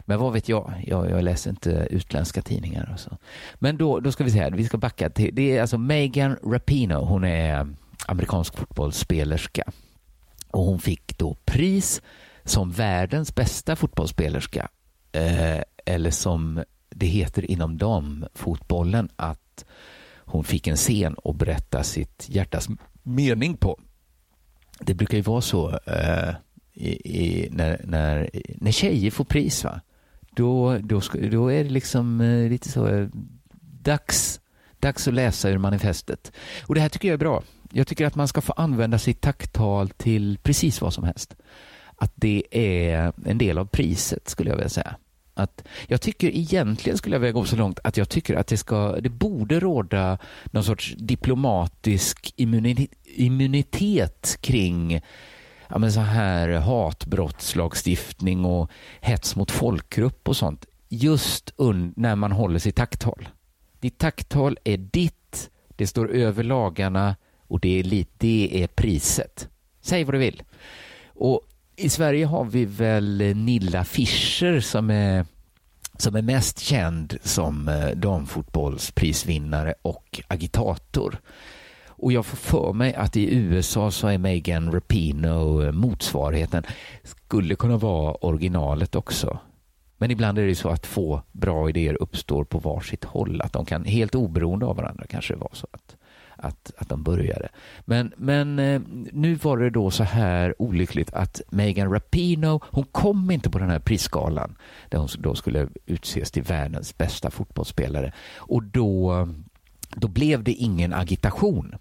Men 0.00 0.18
vad 0.18 0.32
vet 0.32 0.48
jag? 0.48 0.82
Jag, 0.86 1.10
jag 1.10 1.24
läser 1.24 1.50
inte 1.50 1.88
utländska 1.90 2.42
tidningar. 2.42 2.90
Och 2.92 3.00
så. 3.00 3.18
Men 3.54 3.76
då, 3.76 4.00
då 4.00 4.12
ska 4.12 4.24
vi 4.24 4.30
se 4.30 4.38
här, 4.38 4.50
vi 4.50 4.64
ska 4.64 4.78
backa 4.78 5.10
till, 5.10 5.34
det 5.34 5.56
är 5.56 5.60
alltså 5.60 5.78
Megan 5.78 6.36
Rapino, 6.42 6.94
hon 6.94 7.24
är 7.24 7.68
amerikansk 8.06 8.56
fotbollsspelerska. 8.56 9.62
Och 10.50 10.64
hon 10.64 10.78
fick 10.78 11.18
då 11.18 11.36
pris 11.44 12.02
som 12.44 12.70
världens 12.70 13.34
bästa 13.34 13.76
fotbollsspelerska. 13.76 14.68
Eh, 15.12 15.60
eller 15.86 16.10
som 16.10 16.64
det 16.90 17.06
heter 17.06 17.50
inom 17.50 17.78
damfotbollen 17.78 19.08
att 19.16 19.43
hon 20.26 20.44
fick 20.44 20.66
en 20.66 20.76
scen 20.76 21.16
att 21.24 21.36
berätta 21.36 21.82
sitt 21.82 22.26
hjärtas 22.28 22.68
mening 23.02 23.56
på. 23.56 23.80
Det 24.80 24.94
brukar 24.94 25.16
ju 25.16 25.22
vara 25.22 25.40
så 25.40 25.78
eh, 25.86 26.34
i, 26.72 27.18
i, 27.18 27.48
när, 27.50 27.80
när, 27.84 28.30
när 28.60 28.72
tjejer 28.72 29.10
får 29.10 29.24
pris. 29.24 29.64
Va? 29.64 29.80
Då, 30.30 30.78
då, 30.78 31.00
då 31.30 31.52
är 31.52 31.64
det 31.64 31.70
liksom 31.70 32.20
eh, 32.20 32.50
lite 32.50 32.68
så 32.68 32.88
eh, 32.88 33.08
dags, 33.60 34.40
dags 34.80 35.08
att 35.08 35.14
läsa 35.14 35.50
ur 35.50 35.58
manifestet. 35.58 36.32
Och 36.66 36.74
det 36.74 36.80
här 36.80 36.88
tycker 36.88 37.08
jag 37.08 37.14
är 37.14 37.18
bra. 37.18 37.42
Jag 37.72 37.86
tycker 37.86 38.06
att 38.06 38.14
man 38.14 38.28
ska 38.28 38.40
få 38.40 38.52
använda 38.52 38.98
sitt 38.98 39.20
tacktal 39.20 39.90
till 39.90 40.38
precis 40.42 40.80
vad 40.80 40.92
som 40.92 41.04
helst. 41.04 41.36
Att 41.96 42.12
det 42.14 42.44
är 42.50 43.12
en 43.24 43.38
del 43.38 43.58
av 43.58 43.66
priset 43.66 44.28
skulle 44.28 44.50
jag 44.50 44.56
vilja 44.56 44.68
säga. 44.68 44.96
Att 45.34 45.64
jag 45.86 46.00
tycker 46.00 46.36
egentligen 46.36 46.98
skulle 46.98 47.14
jag 47.14 47.20
vilja 47.20 47.32
gå 47.32 47.44
så 47.44 47.56
långt 47.56 47.78
att 47.84 47.96
jag 47.96 48.08
tycker 48.08 48.34
att 48.34 48.46
det, 48.46 48.56
ska, 48.56 48.96
det 49.00 49.08
borde 49.08 49.60
råda 49.60 50.18
någon 50.44 50.64
sorts 50.64 50.94
diplomatisk 50.98 52.32
immunitet 53.16 54.38
kring 54.40 55.00
ja, 55.68 55.78
men 55.78 55.92
så 55.92 56.00
här 56.00 56.48
hatbrottslagstiftning 56.48 58.44
och 58.44 58.70
hets 59.00 59.36
mot 59.36 59.50
folkgrupp 59.50 60.28
och 60.28 60.36
sånt 60.36 60.66
just 60.88 61.52
när 61.94 62.16
man 62.16 62.32
håller 62.32 62.58
sitt 62.58 62.76
tacktal. 62.76 63.28
Ditt 63.80 63.98
tacktal 63.98 64.58
är 64.64 64.76
ditt, 64.76 65.50
det 65.68 65.86
står 65.86 66.10
över 66.10 66.42
lagarna 66.42 67.16
och 67.48 67.60
det 67.60 67.80
är, 67.80 68.06
det 68.18 68.62
är 68.62 68.66
priset. 68.66 69.48
Säg 69.80 70.04
vad 70.04 70.14
du 70.14 70.18
vill. 70.18 70.42
Och 71.06 71.40
i 71.76 71.88
Sverige 71.88 72.26
har 72.26 72.44
vi 72.44 72.64
väl 72.64 73.32
Nilla 73.36 73.84
Fischer 73.84 74.60
som 74.60 74.90
är, 74.90 75.24
som 75.98 76.16
är 76.16 76.22
mest 76.22 76.58
känd 76.58 77.16
som 77.22 77.68
eh, 77.68 77.88
damfotbollsprisvinnare 77.88 79.74
och 79.82 80.20
agitator. 80.28 81.20
Och 81.86 82.12
jag 82.12 82.26
får 82.26 82.36
för 82.36 82.72
mig 82.72 82.94
att 82.94 83.16
i 83.16 83.34
USA 83.34 83.90
så 83.90 84.08
är 84.08 84.18
Megan 84.18 84.72
Rapino 84.72 85.62
eh, 85.62 85.72
motsvarigheten. 85.72 86.62
Skulle 87.02 87.54
kunna 87.54 87.76
vara 87.76 88.14
originalet 88.14 88.94
också. 88.94 89.38
Men 89.96 90.10
ibland 90.10 90.38
är 90.38 90.46
det 90.46 90.54
så 90.54 90.68
att 90.68 90.82
två 90.82 91.20
bra 91.32 91.68
idéer 91.68 92.02
uppstår 92.02 92.44
på 92.44 92.58
varsitt 92.58 93.04
håll. 93.04 93.40
Att 93.40 93.52
de 93.52 93.64
kan, 93.64 93.84
helt 93.84 94.14
oberoende 94.14 94.66
av 94.66 94.76
varandra 94.76 95.04
kanske 95.08 95.34
det 95.34 95.40
var 95.40 95.50
så 95.52 95.66
att, 95.70 95.96
att, 96.44 96.72
att 96.76 96.88
de 96.88 97.02
började. 97.02 97.48
Men, 97.84 98.12
men 98.16 98.58
eh, 98.58 98.80
nu 99.12 99.34
var 99.34 99.58
det 99.58 99.70
då 99.70 99.90
så 99.90 100.04
här 100.04 100.62
olyckligt 100.62 101.12
att 101.12 101.40
Megan 101.50 101.92
Rapino, 101.92 102.60
hon 102.70 102.84
kom 102.84 103.30
inte 103.30 103.50
på 103.50 103.58
den 103.58 103.70
här 103.70 103.78
prisskalan 103.78 104.56
där 104.88 104.98
hon 104.98 105.08
då 105.18 105.34
skulle 105.34 105.68
utses 105.86 106.30
till 106.30 106.42
världens 106.42 106.98
bästa 106.98 107.30
fotbollsspelare. 107.30 108.12
Och 108.36 108.62
då, 108.62 109.28
då 109.90 110.08
blev 110.08 110.44
det 110.44 110.52
ingen 110.52 110.92
agitation. 110.92 111.74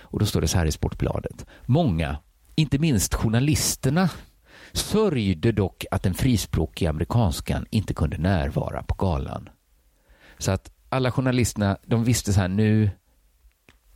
Och 0.00 0.18
då 0.18 0.26
står 0.26 0.40
det 0.40 0.48
så 0.48 0.58
här 0.58 0.66
i 0.66 0.72
Sportbladet. 0.72 1.46
Många, 1.66 2.16
inte 2.54 2.78
minst 2.78 3.14
journalisterna, 3.14 4.10
sörjde 4.72 5.52
dock 5.52 5.84
att 5.90 6.02
den 6.02 6.14
frispråkiga 6.14 6.90
amerikanskan 6.90 7.66
inte 7.70 7.94
kunde 7.94 8.18
närvara 8.18 8.82
på 8.82 8.94
galan. 8.94 9.48
Så 10.38 10.50
att 10.50 10.72
alla 10.88 11.10
journalisterna, 11.10 11.78
de 11.86 12.04
visste 12.04 12.32
så 12.32 12.40
här 12.40 12.48
nu, 12.48 12.90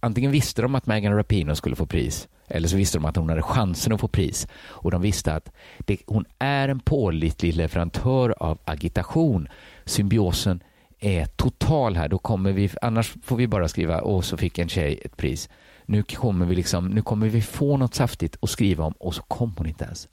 antingen 0.07 0.31
visste 0.31 0.63
de 0.63 0.75
att 0.75 0.87
Megan 0.87 1.17
Rapinoe 1.17 1.57
skulle 1.57 1.77
få 1.77 1.87
pris 1.87 2.29
eller 2.49 2.69
så 2.69 2.77
visste 2.77 2.99
de 2.99 3.05
att 3.05 3.17
hon 3.17 3.29
hade 3.29 3.43
chansen 3.43 3.93
att 3.93 4.01
få 4.01 4.09
pris. 4.09 4.49
Och 4.65 4.91
de 4.91 5.03
visste 5.03 5.35
att 5.35 5.53
det, 5.79 5.99
hon 6.07 6.25
är 6.39 6.69
en 6.69 6.81
pålitlig 6.81 7.55
leverantör 7.55 8.35
av 8.39 8.59
agitation. 8.65 9.49
Symbiosen 9.85 10.63
är 11.01 11.27
total 11.27 11.97
här. 11.97 12.09
Då 12.09 12.19
kommer 12.19 12.53
vi, 12.53 12.71
annars 12.83 13.15
får 13.23 13.37
vi 13.37 13.47
bara 13.47 13.69
skriva 13.69 14.01
och 14.01 14.25
så 14.25 14.37
fick 14.37 14.59
en 14.59 14.69
tjej 14.69 15.01
ett 15.05 15.17
pris 15.17 15.49
nu 15.87 16.03
kommer 16.03 16.47
vi 16.47 16.55
liksom, 16.55 16.89
nu 16.89 17.03
kommer 17.03 17.29
vi 17.29 17.43
få 17.43 17.77
något 17.77 17.95
saftigt 17.95 18.37
att 18.41 18.51
skriva 18.51 18.85
om 18.85 18.93
och 18.99 19.15
så 19.15 19.23
kom 19.23 19.55
hon 19.59 19.67
inte 19.67 19.85
ens. 19.85 20.09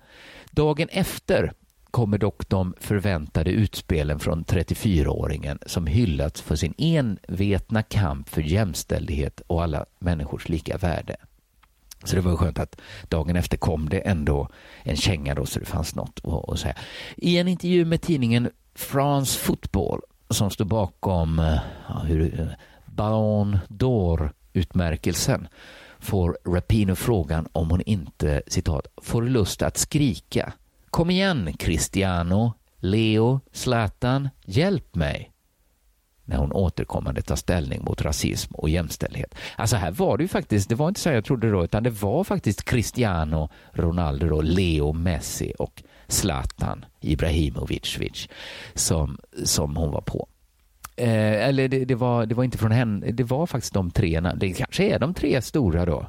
Dagen 0.51 0.87
efter 0.91 1.53
kommer 1.93 2.17
dock 2.17 2.49
de 2.49 2.73
förväntade 2.79 3.51
utspelen 3.51 4.19
från 4.19 4.45
34-åringen 4.45 5.59
som 5.65 5.87
hyllats 5.87 6.41
för 6.41 6.55
sin 6.55 6.73
envetna 6.77 7.83
kamp 7.83 8.29
för 8.29 8.41
jämställdhet 8.41 9.41
och 9.47 9.63
alla 9.63 9.85
människors 9.99 10.49
lika 10.49 10.77
värde. 10.77 11.15
Så 12.03 12.15
det 12.15 12.21
var 12.21 12.35
skönt 12.35 12.59
att 12.59 12.81
dagen 13.09 13.35
efter 13.35 13.57
kom 13.57 13.89
det 13.89 13.99
ändå 13.99 14.49
en 14.83 14.97
känga 14.97 15.35
då 15.35 15.45
så 15.45 15.59
det 15.59 15.65
fanns 15.65 15.95
något 15.95 16.21
att, 16.47 16.59
säga. 16.59 16.75
I 17.17 17.37
en 17.37 17.47
intervju 17.47 17.85
med 17.85 18.01
tidningen 18.01 18.49
France 18.75 19.39
Football 19.39 20.01
som 20.29 20.49
står 20.49 20.65
bakom 20.65 21.39
eh, 21.39 21.59
ja, 21.89 21.99
hur, 21.99 22.39
eh, 22.39 22.47
Ballon 22.85 23.59
d'Or-utmärkelsen 23.67 25.47
får 25.99 26.37
Rapino 26.45 26.95
frågan 26.95 27.47
om 27.51 27.69
hon 27.69 27.81
inte 27.81 28.41
citat, 28.47 28.87
får 29.01 29.21
lust 29.21 29.61
att 29.61 29.77
skrika. 29.77 30.53
Kom 30.93 31.09
igen 31.09 31.53
Cristiano, 31.59 32.53
Leo, 32.77 33.39
Zlatan, 33.51 34.29
hjälp 34.45 34.95
mig 34.95 35.31
när 36.23 36.37
hon 36.37 36.51
återkommande 36.51 37.21
tar 37.21 37.35
ställning 37.35 37.83
mot 37.83 38.01
rasism 38.01 38.55
och 38.55 38.69
jämställdhet. 38.69 39.35
Alltså 39.55 39.75
här 39.75 39.91
var 39.91 40.17
det 40.17 40.23
ju 40.23 40.27
faktiskt, 40.27 40.69
det 40.69 40.75
var 40.75 40.87
inte 40.87 40.99
så 40.99 41.09
jag 41.09 41.25
trodde 41.25 41.51
då, 41.51 41.63
utan 41.63 41.83
det 41.83 41.89
var 41.89 42.23
faktiskt 42.23 42.65
Cristiano 42.65 43.49
Ronaldo, 43.71 44.27
då, 44.27 44.41
Leo 44.41 44.93
Messi 44.93 45.53
och 45.59 45.83
Zlatan 46.07 46.85
Ibrahimovic 47.01 48.27
som, 48.73 49.17
som 49.43 49.75
hon 49.75 49.91
var 49.91 50.01
på. 50.01 50.27
Eh, 50.95 51.47
eller 51.47 51.67
det, 51.67 51.85
det, 51.85 51.95
var, 51.95 52.25
det 52.25 52.35
var 52.35 52.43
inte 52.43 52.57
från 52.57 52.71
henne, 52.71 53.11
det 53.11 53.23
var 53.23 53.45
faktiskt 53.45 53.73
de 53.73 53.91
tre. 53.91 54.19
Det 54.35 54.53
kanske 54.53 54.83
är 54.83 54.99
de 54.99 55.13
tre 55.13 55.41
stora 55.41 55.85
då. 55.85 56.05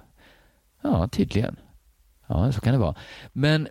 Ja, 0.82 1.08
tydligen. 1.08 1.56
Ja, 2.26 2.52
så 2.52 2.60
kan 2.60 2.72
det 2.72 2.78
vara. 2.78 2.94
Men 3.32 3.68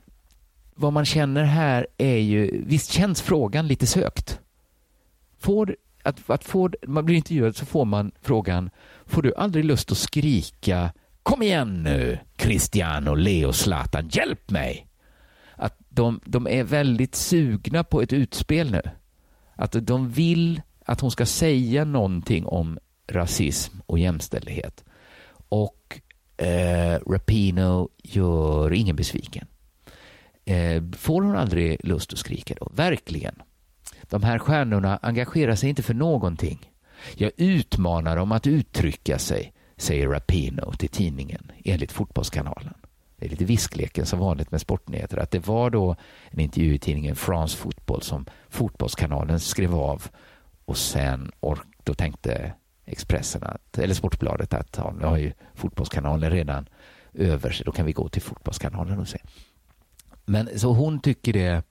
vad 0.75 0.93
man 0.93 1.05
känner 1.05 1.43
här 1.43 1.88
är 1.97 2.17
ju, 2.17 2.63
visst 2.65 2.91
känns 2.91 3.21
frågan 3.21 3.67
lite 3.67 3.88
sökt? 3.88 4.39
Får, 5.39 5.75
att, 6.03 6.29
att 6.29 6.43
få, 6.43 6.69
man 6.88 7.05
blir 7.05 7.15
intervjuad 7.15 7.55
så 7.55 7.65
får 7.65 7.86
man 7.86 8.12
frågan, 8.21 8.69
får 9.05 9.21
du 9.21 9.33
aldrig 9.36 9.65
lust 9.65 9.91
att 9.91 9.97
skrika 9.97 10.93
Kom 11.23 11.41
igen 11.41 11.83
nu, 11.83 12.19
Cristiano, 12.36 13.15
Leo, 13.15 13.53
Zlatan, 13.53 14.09
hjälp 14.12 14.49
mig! 14.51 14.88
Att 15.55 15.77
de, 15.89 16.19
de 16.25 16.47
är 16.47 16.63
väldigt 16.63 17.15
sugna 17.15 17.83
på 17.83 18.01
ett 18.01 18.13
utspel 18.13 18.71
nu. 18.71 18.81
Att 19.55 19.75
de 19.88 20.09
vill 20.09 20.62
att 20.86 21.01
hon 21.01 21.12
ska 21.12 21.25
säga 21.25 21.86
någonting 21.86 22.45
om 22.45 22.79
rasism 23.07 23.77
och 23.86 23.99
jämställdhet. 23.99 24.83
Och 25.49 26.01
eh, 26.38 26.99
Rapino 27.07 27.89
gör 28.03 28.73
ingen 28.73 28.95
besviken. 28.95 29.47
Eh, 30.45 30.84
får 30.97 31.21
hon 31.21 31.36
aldrig 31.36 31.86
lust 31.86 32.13
att 32.13 32.19
skrika 32.19 32.56
då? 32.60 32.71
Verkligen. 32.75 33.36
De 34.01 34.23
här 34.23 34.39
stjärnorna 34.39 34.99
engagerar 35.01 35.56
sig 35.56 35.69
inte 35.69 35.84
för 35.84 35.93
någonting. 35.93 36.71
Jag 37.15 37.32
utmanar 37.38 38.17
dem 38.17 38.32
att 38.32 38.47
uttrycka 38.47 39.19
sig, 39.19 39.53
säger 39.77 40.08
Rapino 40.08 40.73
till 40.73 40.89
tidningen 40.89 41.51
enligt 41.65 41.91
Fotbollskanalen. 41.91 42.73
Det 43.17 43.25
är 43.25 43.29
lite 43.29 43.45
viskleken 43.45 44.06
som 44.06 44.19
vanligt 44.19 44.51
med 44.51 44.62
sportnyheter 44.62 45.17
att 45.17 45.32
det 45.32 45.47
var 45.47 45.69
då 45.69 45.95
en 46.29 46.39
intervju 46.39 46.73
i 46.73 46.79
tidningen 46.79 47.15
France 47.15 47.58
Football 47.58 48.01
som 48.01 48.25
Fotbollskanalen 48.49 49.39
skrev 49.39 49.75
av 49.75 50.08
och 50.65 50.77
sen 50.77 51.32
ork, 51.39 51.67
då 51.84 51.93
tänkte 51.93 52.53
Expressen, 52.86 53.43
att, 53.43 53.77
eller 53.77 53.93
Sportbladet, 53.93 54.53
att 54.53 54.75
ja, 54.77 54.93
nu 54.99 55.06
har 55.06 55.17
ju 55.17 55.34
Fotbollskanalen 55.53 56.32
redan 56.32 56.69
över 57.13 57.49
sig, 57.49 57.65
då 57.65 57.71
kan 57.71 57.86
vi 57.86 57.91
gå 57.91 58.10
till 58.10 58.21
Fotbollskanalen 58.21 58.99
och 58.99 59.08
se. 59.08 59.17
Men 60.25 60.59
så 60.59 60.73
hon 60.73 60.99
tycker 60.99 61.33
det, 61.33 61.63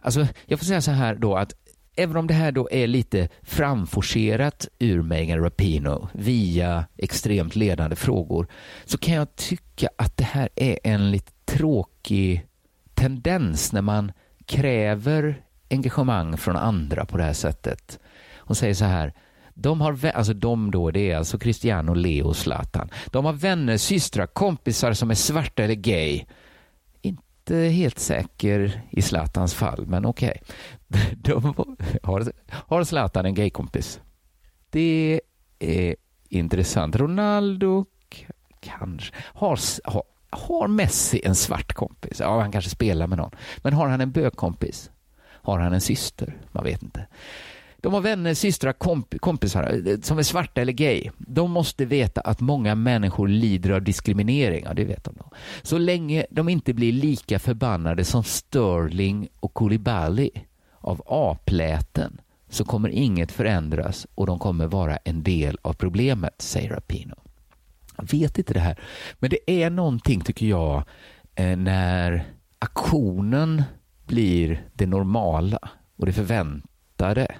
alltså 0.00 0.26
jag 0.46 0.58
får 0.58 0.66
säga 0.66 0.80
så 0.80 0.90
här 0.90 1.14
då 1.14 1.36
att 1.36 1.52
även 1.96 2.16
om 2.16 2.26
det 2.26 2.34
här 2.34 2.52
då 2.52 2.68
är 2.72 2.86
lite 2.86 3.28
framforcerat 3.42 4.68
ur 4.78 5.02
Megan 5.02 5.40
Rapino 5.40 6.08
via 6.12 6.84
extremt 6.96 7.56
ledande 7.56 7.96
frågor 7.96 8.46
så 8.84 8.98
kan 8.98 9.14
jag 9.14 9.36
tycka 9.36 9.88
att 9.98 10.16
det 10.16 10.24
här 10.24 10.48
är 10.56 10.78
en 10.84 11.10
lite 11.10 11.32
tråkig 11.44 12.46
tendens 12.94 13.72
när 13.72 13.82
man 13.82 14.12
kräver 14.46 15.42
engagemang 15.70 16.36
från 16.36 16.56
andra 16.56 17.04
på 17.04 17.16
det 17.16 17.22
här 17.22 17.32
sättet. 17.32 17.98
Hon 18.36 18.56
säger 18.56 18.74
så 18.74 18.84
här, 18.84 19.14
de 19.54 19.80
har, 19.80 20.06
alltså 20.06 20.32
de 20.32 20.70
då, 20.70 20.90
det 20.90 21.10
är 21.10 21.16
alltså 21.16 21.38
Cristiano, 21.38 21.94
Leo 21.94 22.26
och 22.26 22.36
Zlatan. 22.36 22.90
De 23.06 23.24
har 23.24 23.32
vänner, 23.32 23.76
systrar, 23.76 24.26
kompisar 24.26 24.92
som 24.92 25.10
är 25.10 25.14
svarta 25.14 25.62
eller 25.62 25.74
gay. 25.74 26.24
Inte 27.40 27.56
helt 27.56 27.98
säker 27.98 28.82
i 28.90 29.02
Zlatans 29.02 29.54
fall, 29.54 29.86
men 29.86 30.04
okej. 30.04 30.42
Okay. 31.34 31.72
Har, 32.02 32.32
har 32.50 32.84
Zlatan 32.84 33.26
en 33.26 33.34
gaykompis? 33.34 34.00
Det 34.70 35.20
är 35.58 35.96
intressant. 36.28 36.96
Ronaldo 36.96 37.86
kanske. 38.60 39.14
Har, 39.16 39.58
har, 39.84 40.02
har 40.30 40.68
Messi 40.68 41.20
en 41.24 41.34
svart 41.34 41.72
kompis? 41.72 42.20
Ja, 42.20 42.40
han 42.40 42.52
kanske 42.52 42.70
spelar 42.70 43.06
med 43.06 43.18
någon. 43.18 43.30
Men 43.58 43.72
har 43.72 43.88
han 43.88 44.00
en 44.00 44.12
bögkompis? 44.12 44.90
Har 45.22 45.58
han 45.58 45.72
en 45.72 45.80
syster? 45.80 46.40
Man 46.52 46.64
vet 46.64 46.82
inte. 46.82 47.06
De 47.82 47.94
har 47.94 48.00
vänner, 48.00 48.34
systrar, 48.34 48.72
komp 48.72 49.20
kompisar 49.20 49.82
eh, 49.86 50.00
som 50.00 50.18
är 50.18 50.22
svarta 50.22 50.60
eller 50.60 50.72
gay. 50.72 51.10
De 51.18 51.50
måste 51.50 51.84
veta 51.84 52.20
att 52.20 52.40
många 52.40 52.74
människor 52.74 53.28
lider 53.28 53.70
av 53.70 53.82
diskriminering. 53.82 54.64
Ja, 54.64 54.74
det 54.74 54.84
vet 54.84 55.04
de. 55.04 55.14
Då. 55.18 55.30
Så 55.62 55.78
länge 55.78 56.26
de 56.30 56.48
inte 56.48 56.74
blir 56.74 56.92
lika 56.92 57.38
förbannade 57.38 58.04
som 58.04 58.24
Sterling 58.24 59.28
och 59.40 59.54
Koulibaly 59.54 60.30
av 60.78 61.02
apläten 61.06 62.20
så 62.48 62.64
kommer 62.64 62.88
inget 62.88 63.32
förändras 63.32 64.06
och 64.14 64.26
de 64.26 64.38
kommer 64.38 64.66
vara 64.66 64.96
en 64.96 65.22
del 65.22 65.58
av 65.62 65.72
problemet, 65.72 66.42
säger 66.42 66.70
Rapino. 66.70 67.14
Jag 67.96 68.10
vet 68.10 68.38
inte 68.38 68.54
det 68.54 68.60
här, 68.60 68.78
men 69.18 69.30
det 69.30 69.50
är 69.62 69.70
någonting, 69.70 70.20
tycker 70.20 70.46
jag, 70.46 70.84
eh, 71.34 71.56
när 71.56 72.24
aktionen 72.58 73.62
blir 74.06 74.66
det 74.74 74.86
normala 74.86 75.58
och 75.96 76.06
det 76.06 76.12
förväntade. 76.12 77.34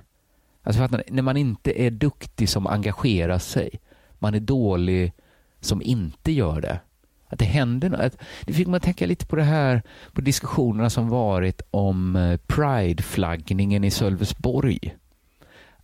Alltså 0.63 0.83
att 0.83 1.11
när 1.11 1.23
man 1.23 1.37
inte 1.37 1.83
är 1.83 1.91
duktig 1.91 2.49
som 2.49 2.67
engagerar 2.67 3.39
sig, 3.39 3.81
man 4.19 4.35
är 4.35 4.41
dålig 4.41 5.13
som 5.61 5.83
inte 5.83 6.33
gör 6.33 6.61
det. 6.61 6.81
Att 7.29 7.39
det 7.39 7.45
händer 7.45 7.89
något. 7.89 8.17
Det 8.45 8.53
fick 8.53 8.67
man 8.67 8.81
tänka 8.81 9.07
lite 9.07 9.27
på 9.27 9.37
det 9.37 9.43
här, 9.43 9.83
på 10.13 10.21
diskussionerna 10.21 10.91
som 10.91 11.09
varit 11.09 11.63
om 11.71 12.13
prideflaggningen 12.13 12.39
Pride-flaggningen 12.47 13.85
i 13.85 13.91
Sölvesborg. 13.91 14.97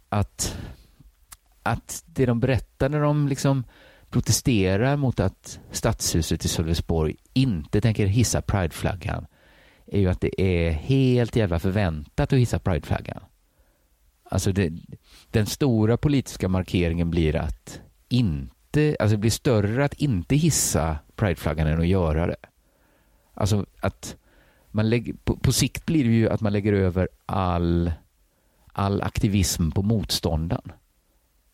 Att, 0.08 0.58
att 1.62 2.02
det 2.06 2.26
de 2.26 2.40
berättar 2.40 2.88
när 2.88 3.00
de 3.00 3.28
liksom 3.28 3.64
protesterar 4.10 4.96
mot 4.96 5.20
att 5.20 5.60
stadshuset 5.70 6.44
i 6.44 6.48
Sölvesborg 6.48 7.16
inte 7.32 7.80
tänker 7.80 8.06
hissa 8.06 8.40
Pride-flaggan 8.40 9.26
är 9.86 10.00
ju 10.00 10.08
att 10.08 10.20
det 10.20 10.40
är 10.42 10.70
helt 10.70 11.36
jävla 11.36 11.58
förväntat 11.58 12.32
att 12.32 12.38
hissa 12.38 12.58
prideflaggan. 12.58 13.20
Alltså 14.30 14.52
det, 14.52 14.72
den 15.30 15.46
stora 15.46 15.96
politiska 15.96 16.48
markeringen 16.48 17.10
blir 17.10 17.36
att 17.36 17.80
inte, 18.08 18.96
alltså 19.00 19.16
det 19.16 19.20
blir 19.20 19.30
större 19.30 19.84
att 19.84 19.94
inte 19.94 20.36
hissa 20.36 20.98
prideflaggan 21.16 21.66
än 21.66 21.80
att 21.80 21.86
göra 21.86 22.26
det. 22.26 22.36
Alltså 23.34 23.66
att 23.80 24.16
man 24.70 24.90
lägger, 24.90 25.14
på, 25.24 25.36
på 25.36 25.52
sikt 25.52 25.86
blir 25.86 26.04
det 26.04 26.10
ju 26.10 26.28
att 26.28 26.40
man 26.40 26.52
lägger 26.52 26.72
över 26.72 27.08
all, 27.26 27.92
all 28.72 29.02
aktivism 29.02 29.70
på 29.70 29.82
motståndaren. 29.82 30.72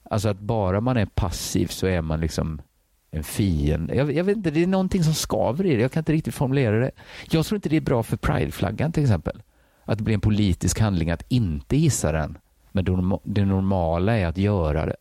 Alltså 0.03 0.29
att 0.29 0.39
bara 0.39 0.81
man 0.81 0.97
är 0.97 1.07
passiv 1.07 1.67
så 1.67 1.87
är 1.87 2.03
man 2.03 2.21
liksom 2.21 2.63
en 3.11 3.25
fiende. 3.25 3.95
Jag, 3.95 4.13
jag, 4.13 4.25
vet 4.25 4.37
inte, 4.37 4.51
det 4.51 4.63
är 4.63 4.67
någonting 4.67 5.05
som 5.05 5.15
skaver 5.15 5.67
i 5.67 5.77
det. 5.77 5.83
Jag 5.83 5.93
kan 5.93 6.01
inte 6.01 6.13
riktigt 6.13 6.35
formulera 6.35 6.81
det. 6.81 6.91
Jag 7.31 7.47
tror 7.47 7.57
inte 7.57 7.69
det 7.69 7.77
är 7.77 7.81
bra 7.81 8.03
för 8.03 8.17
prideflaggan 8.17 8.93
till 8.93 9.03
exempel. 9.03 9.43
Att 9.85 9.99
det 9.99 10.05
blir 10.05 10.15
en 10.15 10.21
politisk 10.21 10.81
handling 10.81 11.11
att 11.11 11.25
inte 11.29 11.77
hissa 11.77 12.13
den. 12.13 12.39
Men 12.73 12.85
det 13.25 13.45
normala 13.45 14.19
är 14.19 14.27
att 14.27 14.39
göra 14.39 14.87
det. 14.87 14.97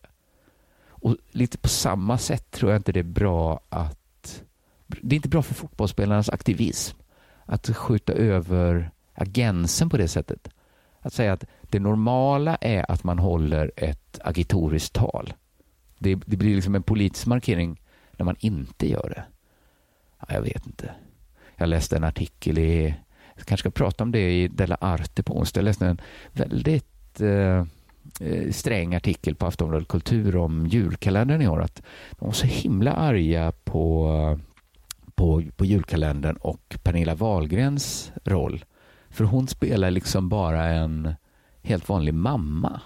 Och 0.88 1.16
lite 1.30 1.58
på 1.58 1.68
samma 1.68 2.18
sätt 2.18 2.50
tror 2.50 2.70
jag 2.70 2.78
inte 2.78 2.92
det 2.92 3.00
är 3.00 3.04
bra 3.04 3.60
att... 3.68 4.42
Det 4.86 5.14
är 5.14 5.16
inte 5.16 5.28
bra 5.28 5.42
för 5.42 5.54
fotbollsspelarnas 5.54 6.28
aktivism 6.28 6.98
att 7.44 7.76
skjuta 7.76 8.12
över 8.12 8.90
agensen 9.14 9.90
på 9.90 9.96
det 9.96 10.08
sättet. 10.08 10.48
Att 11.00 11.12
säga 11.12 11.32
att 11.32 11.44
det 11.62 11.80
normala 11.80 12.56
är 12.60 12.90
att 12.90 13.04
man 13.04 13.18
håller 13.18 13.72
ett 13.76 14.18
agitoriskt 14.24 14.94
tal. 14.94 15.32
Det, 15.98 16.14
det 16.14 16.36
blir 16.36 16.54
liksom 16.54 16.74
en 16.74 16.82
politisk 16.82 17.26
markering 17.26 17.80
när 18.16 18.24
man 18.24 18.36
inte 18.38 18.90
gör 18.90 19.12
det? 19.16 19.24
Ja, 20.20 20.26
jag 20.34 20.42
vet 20.42 20.66
inte. 20.66 20.90
Jag 21.56 21.68
läste 21.68 21.96
en 21.96 22.04
artikel 22.04 22.58
i, 22.58 22.94
jag 23.34 23.46
kanske 23.46 23.62
ska 23.62 23.70
prata 23.70 24.04
om 24.04 24.12
det 24.12 24.42
i 24.42 24.48
Della 24.48 24.76
Arte 24.80 25.22
på 25.22 25.38
onsdag. 25.38 25.58
Jag 25.60 25.64
läste 25.64 25.86
en 25.86 26.00
väldigt 26.32 26.91
eh, 27.20 27.64
eh, 28.20 28.50
sträng 28.50 28.94
artikel 28.94 29.34
på 29.34 29.46
Aftonbladet 29.46 29.88
Kultur 29.88 30.36
om 30.36 30.66
julkalendern 30.66 31.42
i 31.42 31.48
år. 31.48 31.62
Att 31.62 31.82
de 32.10 32.24
var 32.26 32.32
så 32.32 32.46
himla 32.46 32.92
arga 32.92 33.52
på, 33.64 34.38
på, 35.14 35.42
på 35.56 35.64
julkalendern 35.64 36.36
och 36.36 36.78
Pernilla 36.82 37.14
Wahlgrens 37.14 38.12
roll. 38.24 38.64
För 39.10 39.24
hon 39.24 39.48
spelar 39.48 39.90
liksom 39.90 40.28
bara 40.28 40.64
en 40.64 41.14
helt 41.62 41.88
vanlig 41.88 42.14
mamma. 42.14 42.80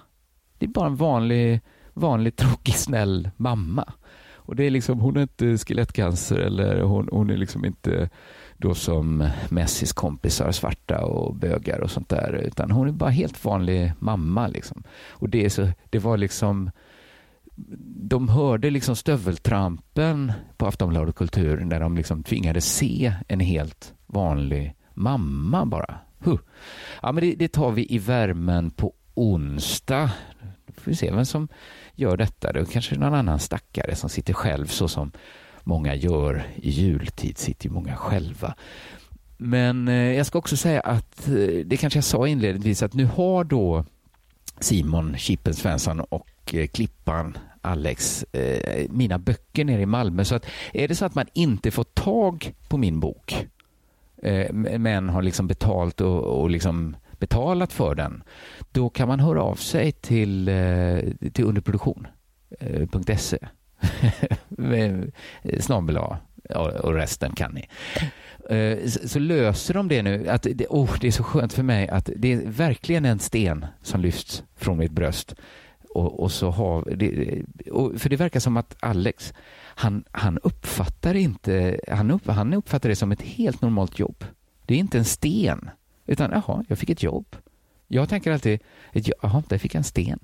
Det 0.59 0.67
är 0.67 0.71
bara 0.71 0.87
en 0.87 0.97
vanlig, 0.97 1.61
vanlig 1.93 2.37
tråkig, 2.37 2.75
snäll 2.75 3.31
mamma. 3.37 3.93
Och 4.35 4.57
det 4.57 4.65
är 4.65 4.71
liksom, 4.71 5.01
hon 5.01 5.17
är 5.17 5.23
inte 5.23 5.59
skelettcancer 5.59 6.39
eller 6.39 6.81
hon, 6.81 7.09
hon 7.13 7.31
är 7.31 7.37
liksom 7.37 7.65
inte 7.65 8.11
då 8.59 8.75
som 8.75 9.29
Messis 9.49 9.93
kompisar, 9.93 10.53
svarta 10.53 11.05
och 11.05 11.35
bögar 11.35 11.81
och 11.81 11.91
sånt 11.91 12.09
där, 12.09 12.33
utan 12.33 12.71
hon 12.71 12.89
är 12.89 12.93
bara 12.93 13.11
helt 13.11 13.45
vanlig 13.45 13.93
mamma. 13.99 14.47
Liksom. 14.49 14.83
Och 15.09 15.29
det, 15.29 15.45
är 15.45 15.49
så, 15.49 15.69
det 15.91 15.99
var 15.99 16.17
liksom 16.17 16.71
de 17.87 18.29
hörde 18.29 18.71
liksom 18.71 18.97
stöveltrampen 18.97 20.33
på 20.57 20.67
Aftonbladet 20.67 21.15
Kultur 21.15 21.61
när 21.65 21.81
de 21.81 21.97
liksom 21.97 22.23
tvingades 22.23 22.75
se 22.75 23.15
en 23.29 23.41
helt 23.41 23.95
vanlig 24.07 24.75
mamma 24.95 25.67
bara. 25.67 25.99
Huh. 26.19 26.39
Ja, 27.03 27.13
men 27.13 27.25
det, 27.25 27.35
det, 27.35 27.49
tar 27.49 27.71
vi 27.71 27.95
i 27.95 27.99
värmen 27.99 28.71
på 28.71 28.95
onsdag. 29.15 30.11
Då 30.67 30.73
får 30.81 30.91
vi 30.91 30.97
se 30.97 31.11
vem 31.11 31.25
som 31.25 31.49
gör 31.95 32.17
detta. 32.17 32.53
Det 32.53 32.61
är 32.61 32.65
kanske 32.65 32.99
någon 32.99 33.15
annan 33.15 33.39
stackare 33.39 33.95
som 33.95 34.11
sitter 34.11 34.35
själv 34.35 34.67
så 34.67 34.89
som 34.89 35.13
många 35.67 35.95
gör 35.95 36.47
i 36.57 36.71
jultid, 36.71 37.39
sitter 37.39 37.67
ju 37.67 37.73
många 37.73 37.97
själva. 37.97 38.55
Men 39.37 39.89
eh, 39.89 40.13
jag 40.13 40.27
ska 40.27 40.39
också 40.39 40.57
säga 40.57 40.81
att, 40.81 41.29
eh, 41.29 41.35
det 41.65 41.77
kanske 41.77 41.97
jag 41.97 42.05
sa 42.05 42.29
inledningsvis, 42.29 42.83
att 42.83 42.95
nu 42.95 43.05
har 43.05 43.45
då 43.45 43.85
Simon 44.61 45.17
Chippen 45.17 45.55
Svensson 45.55 46.01
och 46.01 46.55
eh, 46.55 46.67
Klippan 46.67 47.39
Alex 47.61 48.25
eh, 48.33 48.87
mina 48.91 49.19
böcker 49.19 49.65
nere 49.65 49.83
i 49.83 49.87
Malmö. 49.87 50.25
Så 50.25 50.35
att 50.35 50.47
är 50.73 50.89
det 50.89 50.95
så 50.95 51.05
att 51.05 51.15
man 51.15 51.27
inte 51.33 51.71
får 51.71 51.85
tag 51.85 52.55
på 52.69 52.77
min 52.77 53.01
bok 53.01 53.47
eh, 54.23 54.53
men 54.53 55.09
har 55.09 55.23
liksom 55.23 55.47
betalt 55.47 56.01
och, 56.01 56.41
och 56.41 56.51
liksom 56.51 56.97
betalat 57.19 57.73
för 57.73 57.95
den, 57.95 58.23
då 58.73 58.89
kan 58.89 59.09
man 59.09 59.21
höra 59.21 59.43
av 59.43 59.55
sig 59.55 59.93
till, 59.93 60.49
eh, 60.49 60.99
till 61.33 61.45
underproduktion.se. 61.45 63.39
Eh, 64.59 65.61
snabel 65.61 65.99
och 66.81 66.95
resten 66.95 67.33
kan 67.33 67.55
ni. 67.55 67.69
Eh, 68.51 68.89
så 68.89 69.19
löser 69.19 69.75
de 69.75 69.89
det 69.89 70.03
nu. 70.03 70.29
Att 70.29 70.47
det, 70.55 70.67
oh, 70.67 70.97
det 71.01 71.07
är 71.07 71.13
så 71.13 71.23
skönt 71.23 71.53
för 71.53 71.63
mig 71.63 71.89
att 71.89 72.11
det 72.17 72.33
är 72.33 72.41
verkligen 72.45 73.05
en 73.05 73.19
sten 73.19 73.67
som 73.83 74.01
lyfts 74.01 74.45
från 74.57 74.79
mitt 74.79 74.93
bröst. 74.93 75.35
Och, 75.95 76.21
och 76.21 76.33
så 76.33 76.51
har 76.51 76.97
det, 76.97 77.43
och, 77.71 78.01
för 78.01 78.09
det 78.09 78.17
verkar 78.17 78.41
som 78.41 78.57
att 78.57 78.77
Alex, 78.81 79.35
han, 79.59 80.05
han 80.11 80.39
uppfattar 80.39 81.15
inte, 81.15 81.81
han, 81.89 82.11
upp, 82.11 82.27
han 82.27 82.55
uppfattar 82.55 82.89
det 82.89 82.97
som 82.97 83.13
ett 83.13 83.23
helt 83.23 83.63
normalt 83.63 83.99
jobb. 83.99 84.25
Det 84.67 84.75
är 84.75 84.79
inte 84.79 84.99
en 84.99 85.05
sten, 85.05 85.71
utan 86.07 86.31
jaha, 86.31 86.65
jag 86.69 86.79
fick 86.79 86.91
ett 86.91 87.03
jobb. 87.03 87.37
Jag 87.89 88.09
tänker 88.09 88.33
alltid, 88.33 88.61
jaha, 88.93 89.43
där 89.49 89.59
fick 89.59 89.75
jag 89.75 89.81
en 89.81 89.85
sten. 89.85 90.19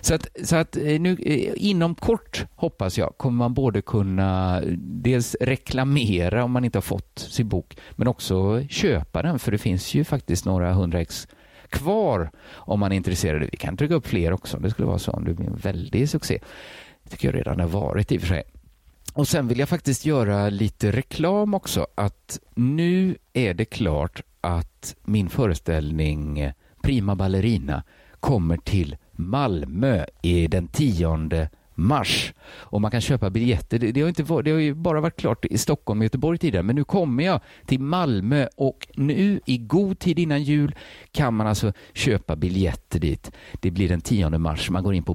Så 0.00 0.14
att, 0.14 0.26
så 0.44 0.56
att 0.56 0.76
eh, 0.76 1.00
nu, 1.00 1.16
eh, 1.20 1.52
inom 1.56 1.94
kort, 1.94 2.46
hoppas 2.54 2.98
jag, 2.98 3.14
kommer 3.16 3.38
man 3.38 3.54
både 3.54 3.82
kunna 3.82 4.60
eh, 4.60 4.68
dels 4.78 5.36
reklamera 5.40 6.44
om 6.44 6.50
man 6.50 6.64
inte 6.64 6.78
har 6.78 6.82
fått 6.82 7.18
sin 7.18 7.48
bok, 7.48 7.76
men 7.90 8.08
också 8.08 8.62
köpa 8.68 9.22
den, 9.22 9.38
för 9.38 9.52
det 9.52 9.58
finns 9.58 9.94
ju 9.94 10.04
faktiskt 10.04 10.44
några 10.44 10.72
hundra 10.72 11.00
ex 11.00 11.28
kvar 11.68 12.30
om 12.50 12.80
man 12.80 12.92
är 12.92 12.96
intresserad. 12.96 13.48
Vi 13.52 13.56
kan 13.56 13.76
trycka 13.76 13.94
upp 13.94 14.06
fler 14.06 14.32
också 14.32 14.56
om 14.56 14.62
det 14.62 14.70
skulle 14.70 14.88
vara 14.88 14.98
så, 14.98 15.10
om 15.12 15.24
det 15.24 15.34
blir 15.34 15.46
en 15.46 15.56
väldig 15.56 16.08
succé. 16.08 16.38
Det 17.02 17.10
tycker 17.10 17.28
jag 17.28 17.34
redan 17.34 17.60
har 17.60 17.68
varit 17.68 18.12
i 18.12 18.16
och 18.16 18.20
för 18.20 18.28
sig. 18.28 18.42
Och 19.14 19.28
sen 19.28 19.48
vill 19.48 19.58
jag 19.58 19.68
faktiskt 19.68 20.06
göra 20.06 20.48
lite 20.48 20.92
reklam 20.92 21.54
också, 21.54 21.86
att 21.94 22.38
nu 22.54 23.16
är 23.32 23.54
det 23.54 23.64
klart 23.64 24.22
att 24.40 24.94
min 25.04 25.28
föreställning 25.28 26.52
Prima 26.82 27.16
Ballerina 27.16 27.82
kommer 28.20 28.56
till 28.56 28.96
Malmö 29.12 30.04
i 30.22 30.46
den 30.46 30.68
tionde 30.68 31.48
mars. 31.74 32.34
Och 32.44 32.80
man 32.80 32.90
kan 32.90 33.00
köpa 33.00 33.30
biljetter. 33.30 33.78
Det, 33.78 33.92
det, 33.92 34.00
har 34.00 34.08
inte 34.08 34.22
varit, 34.22 34.44
det 34.44 34.50
har 34.50 34.58
ju 34.58 34.74
bara 34.74 35.00
varit 35.00 35.20
klart 35.20 35.44
i 35.44 35.58
Stockholm 35.58 36.00
och 36.00 36.04
Göteborg 36.04 36.38
tidigare, 36.38 36.62
men 36.62 36.76
nu 36.76 36.84
kommer 36.84 37.24
jag 37.24 37.40
till 37.66 37.80
Malmö 37.80 38.46
och 38.56 38.88
nu 38.94 39.40
i 39.46 39.58
god 39.58 39.98
tid 39.98 40.18
innan 40.18 40.42
jul 40.42 40.74
kan 41.12 41.34
man 41.34 41.46
alltså 41.46 41.72
köpa 41.92 42.36
biljetter 42.36 43.00
dit. 43.00 43.32
Det 43.60 43.70
blir 43.70 43.88
den 43.88 44.00
10 44.00 44.38
mars. 44.38 44.70
Man 44.70 44.82
går 44.82 44.94
in 44.94 45.02
på 45.02 45.14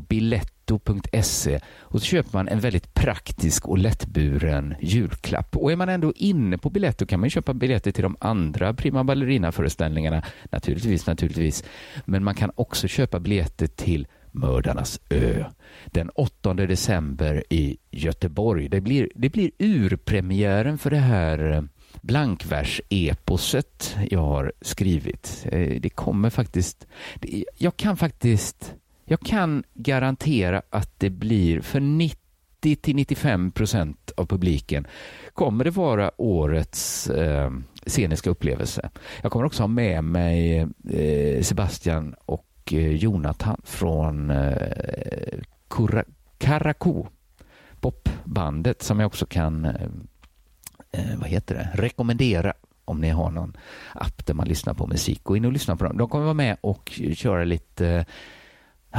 netto.se 0.72 1.60
och 1.80 2.00
så 2.00 2.06
köper 2.06 2.30
man 2.34 2.48
en 2.48 2.60
väldigt 2.60 2.94
praktisk 2.94 3.68
och 3.68 3.78
lättburen 3.78 4.76
julklapp. 4.82 5.56
Och 5.56 5.72
är 5.72 5.76
man 5.76 5.90
ändå 5.90 6.14
inne 6.16 6.58
på 6.58 6.70
Biletto 6.70 7.06
kan 7.06 7.20
man 7.20 7.30
köpa 7.30 7.54
biljetter 7.54 7.92
till 7.92 8.04
de 8.04 8.16
andra 8.20 8.74
Prima 8.74 9.04
Ballerina-föreställningarna, 9.04 10.24
naturligtvis, 10.52 11.08
naturligtvis. 11.08 11.64
Men 12.06 12.24
man 12.24 12.36
kan 12.36 12.52
också 12.56 12.88
köpa 12.88 13.20
biljetter 13.20 13.68
till 13.68 14.08
Mördarnas 14.32 15.02
ö 15.10 15.46
den 15.86 16.10
8 16.10 16.54
december 16.54 17.44
i 17.50 17.78
Göteborg. 17.92 18.70
Det 18.70 18.82
blir, 18.82 19.10
det 19.16 19.30
blir 19.30 19.52
urpremiären 19.60 20.78
för 20.78 20.90
det 20.90 20.98
här 20.98 21.52
eh, 21.52 21.62
blankvers-eposet 22.02 23.96
jag 24.10 24.20
har 24.20 24.52
skrivit. 24.62 25.48
Eh, 25.52 25.82
det 25.82 25.90
kommer 25.90 26.30
faktiskt... 26.30 26.88
Jag 27.58 27.78
kan 27.78 27.98
faktiskt... 27.98 28.74
Jag 29.10 29.20
kan 29.20 29.64
garantera 29.74 30.62
att 30.70 31.00
det 31.00 31.10
blir 31.10 31.62
för 31.62 31.80
90 31.80 32.76
till 32.76 32.96
95 32.96 33.52
procent 33.52 34.12
av 34.18 34.26
publiken 34.26 34.88
kommer 35.34 35.64
det 35.64 35.72
vara 35.72 36.12
årets 36.18 37.10
eh, 37.10 37.52
sceniska 37.86 38.30
upplevelse. 38.30 38.90
Jag 39.22 39.32
kommer 39.32 39.46
också 39.46 39.64
ha 39.64 39.68
med 39.68 40.04
mig 40.04 40.60
eh, 40.90 41.42
Sebastian 41.42 42.16
och 42.26 42.48
eh, 42.72 42.96
Jonathan 42.96 43.62
från 43.64 44.30
eh, 44.30 45.40
Karakou, 46.38 47.06
popbandet 47.80 48.82
som 48.84 49.00
jag 49.00 49.08
också 49.08 49.26
kan 49.26 49.66
eh, 49.66 49.74
eh, 50.92 51.18
vad 51.20 51.30
heter 51.30 51.56
det? 51.56 51.70
rekommendera 51.74 52.54
om 52.86 53.02
ni 53.02 53.10
har 53.10 53.32
någon 53.32 53.58
app 53.94 54.26
där 54.26 54.34
man 54.34 54.48
lyssnar 54.48 54.74
på 54.74 54.88
musik. 54.88 55.24
Gå 55.24 55.38
in 55.38 55.46
och 55.46 55.52
lyssna 55.52 55.76
på 55.76 55.84
dem. 55.84 55.98
De 55.98 56.10
kommer 56.10 56.24
vara 56.24 56.34
med 56.34 56.58
och 56.62 57.02
köra 57.16 57.44
lite, 57.44 58.06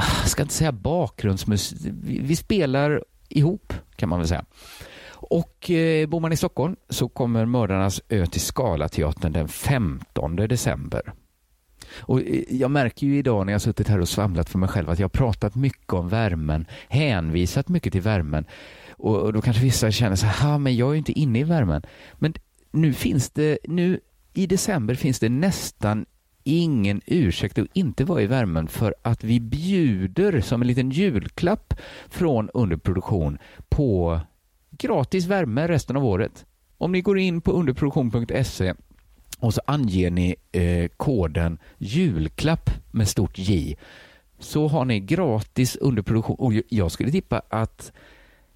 Ah, 0.00 0.20
jag 0.20 0.30
ska 0.30 0.42
inte 0.42 0.54
säga 0.54 0.72
bakgrundsmusik, 0.72 1.78
vi 2.02 2.36
spelar 2.36 3.04
ihop 3.28 3.72
kan 3.96 4.08
man 4.08 4.18
väl 4.18 4.28
säga. 4.28 4.44
Och 5.10 5.70
eh, 5.70 6.08
bor 6.08 6.20
man 6.20 6.32
i 6.32 6.36
Stockholm 6.36 6.76
så 6.88 7.08
kommer 7.08 7.44
Mördarnas 7.44 8.00
ö 8.08 8.26
till 8.26 8.40
Scalateatern 8.40 9.32
den 9.32 9.48
15 9.48 10.36
december. 10.36 11.12
Och 11.96 12.20
eh, 12.20 12.42
jag 12.50 12.70
märker 12.70 13.06
ju 13.06 13.18
idag 13.18 13.46
när 13.46 13.52
jag 13.52 13.62
suttit 13.62 13.88
här 13.88 14.00
och 14.00 14.08
svamlat 14.08 14.48
för 14.48 14.58
mig 14.58 14.68
själv 14.68 14.90
att 14.90 14.98
jag 14.98 15.04
har 15.04 15.10
pratat 15.10 15.54
mycket 15.54 15.92
om 15.92 16.08
värmen, 16.08 16.66
hänvisat 16.88 17.68
mycket 17.68 17.92
till 17.92 18.02
värmen. 18.02 18.44
Och, 18.90 19.32
då 19.32 19.40
kanske 19.40 19.62
vissa 19.62 19.90
känner 19.90 20.16
så 20.16 20.26
här, 20.26 20.58
men 20.58 20.76
jag 20.76 20.88
är 20.88 20.92
ju 20.92 20.98
inte 20.98 21.18
inne 21.18 21.38
i 21.38 21.44
värmen. 21.44 21.82
Men 22.14 22.34
nu 22.70 22.92
finns 22.92 23.30
det, 23.30 23.58
nu 23.64 24.00
i 24.34 24.46
december 24.46 24.94
finns 24.94 25.18
det 25.18 25.28
nästan 25.28 26.06
ingen 26.48 27.00
ursäkt 27.06 27.58
att 27.58 27.66
inte 27.72 28.04
vara 28.04 28.22
i 28.22 28.26
värmen 28.26 28.68
för 28.68 28.94
att 29.02 29.24
vi 29.24 29.40
bjuder 29.40 30.40
som 30.40 30.60
en 30.62 30.68
liten 30.68 30.90
julklapp 30.90 31.74
från 32.08 32.50
underproduktion 32.54 33.38
på 33.68 34.20
gratis 34.70 35.26
värme 35.26 35.68
resten 35.68 35.96
av 35.96 36.04
året. 36.04 36.46
Om 36.78 36.92
ni 36.92 37.00
går 37.00 37.18
in 37.18 37.40
på 37.40 37.52
underproduktion.se 37.52 38.74
och 39.40 39.54
så 39.54 39.60
anger 39.66 40.10
ni 40.10 40.34
eh, 40.52 40.88
koden 40.96 41.58
julklapp 41.78 42.70
med 42.90 43.08
stort 43.08 43.38
J 43.38 43.76
så 44.38 44.68
har 44.68 44.84
ni 44.84 45.00
gratis 45.00 45.76
underproduktion 45.76 46.36
och 46.38 46.52
jag 46.68 46.92
skulle 46.92 47.10
tippa 47.10 47.42
att 47.48 47.92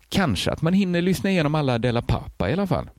kanske 0.09 0.51
att 0.51 0.63
man 0.63 0.73
hinner 0.73 1.03
lyssna 1.03 1.31
igenom 1.31 1.55
alla 1.55 1.79
Della 1.79 2.03
Pappa 2.03 2.51
i 2.51 2.53
alla 2.53 2.67
fall. 2.67 2.91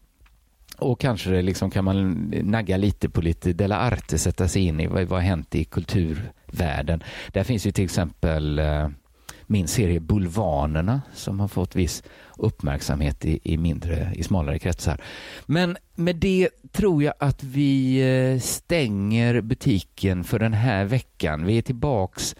Och 0.77 0.99
kanske 0.99 1.41
liksom 1.41 1.71
kan 1.71 1.85
man 1.85 2.13
nagga 2.43 2.77
lite 2.77 3.09
på 3.09 3.21
lite 3.21 3.53
Della 3.53 3.77
Arte, 3.77 4.17
sätta 4.17 4.47
sig 4.47 4.61
in 4.61 4.79
i 4.79 4.87
vad, 4.87 5.03
vad 5.03 5.19
har 5.19 5.27
hänt 5.27 5.55
i 5.55 5.63
kulturvärlden. 5.63 7.03
Där 7.31 7.43
finns 7.43 7.65
ju 7.65 7.71
till 7.71 7.83
exempel 7.83 8.59
eh, 8.59 8.87
min 9.47 9.67
serie 9.67 9.99
Bulvanerna 9.99 11.01
som 11.13 11.39
har 11.39 11.47
fått 11.47 11.75
viss 11.75 12.03
uppmärksamhet 12.37 13.25
i, 13.25 13.39
i, 13.43 13.57
mindre, 13.57 14.13
i 14.15 14.23
smalare 14.23 14.59
kretsar. 14.59 15.01
Men 15.45 15.77
med 15.95 16.15
det 16.15 16.49
tror 16.71 17.03
jag 17.03 17.13
att 17.19 17.43
vi 17.43 17.97
eh, 17.97 18.39
stänger 18.39 19.41
butiken 19.41 20.23
för 20.23 20.39
den 20.39 20.53
här 20.53 20.85
veckan. 20.85 21.45
Vi 21.45 21.57
är 21.57 21.61
tillbaks 21.61 22.35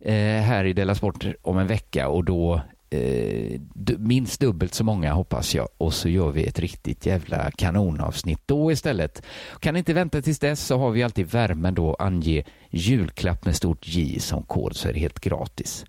eh, 0.00 0.14
här 0.42 0.64
i 0.64 0.72
Della 0.72 0.94
Sport 0.94 1.26
om 1.42 1.58
en 1.58 1.66
vecka 1.66 2.08
och 2.08 2.24
då 2.24 2.60
eh, 2.94 3.60
minst 3.98 4.40
dubbelt 4.40 4.74
så 4.74 4.84
många 4.84 5.12
hoppas 5.12 5.54
jag 5.54 5.68
och 5.78 5.94
så 5.94 6.08
gör 6.08 6.30
vi 6.30 6.44
ett 6.44 6.58
riktigt 6.58 7.06
jävla 7.06 7.50
kanonavsnitt 7.50 8.40
då 8.46 8.72
istället. 8.72 9.22
Kan 9.60 9.76
inte 9.76 9.94
vänta 9.94 10.22
tills 10.22 10.38
dess 10.38 10.66
så 10.66 10.78
har 10.78 10.90
vi 10.90 11.02
alltid 11.02 11.26
värmen 11.26 11.74
då 11.74 11.94
ange 11.94 12.44
julklapp 12.70 13.44
med 13.44 13.56
stort 13.56 13.88
J 13.88 14.20
som 14.20 14.42
kod 14.42 14.76
så 14.76 14.88
är 14.88 14.92
det 14.92 15.00
helt 15.00 15.20
gratis. 15.20 15.84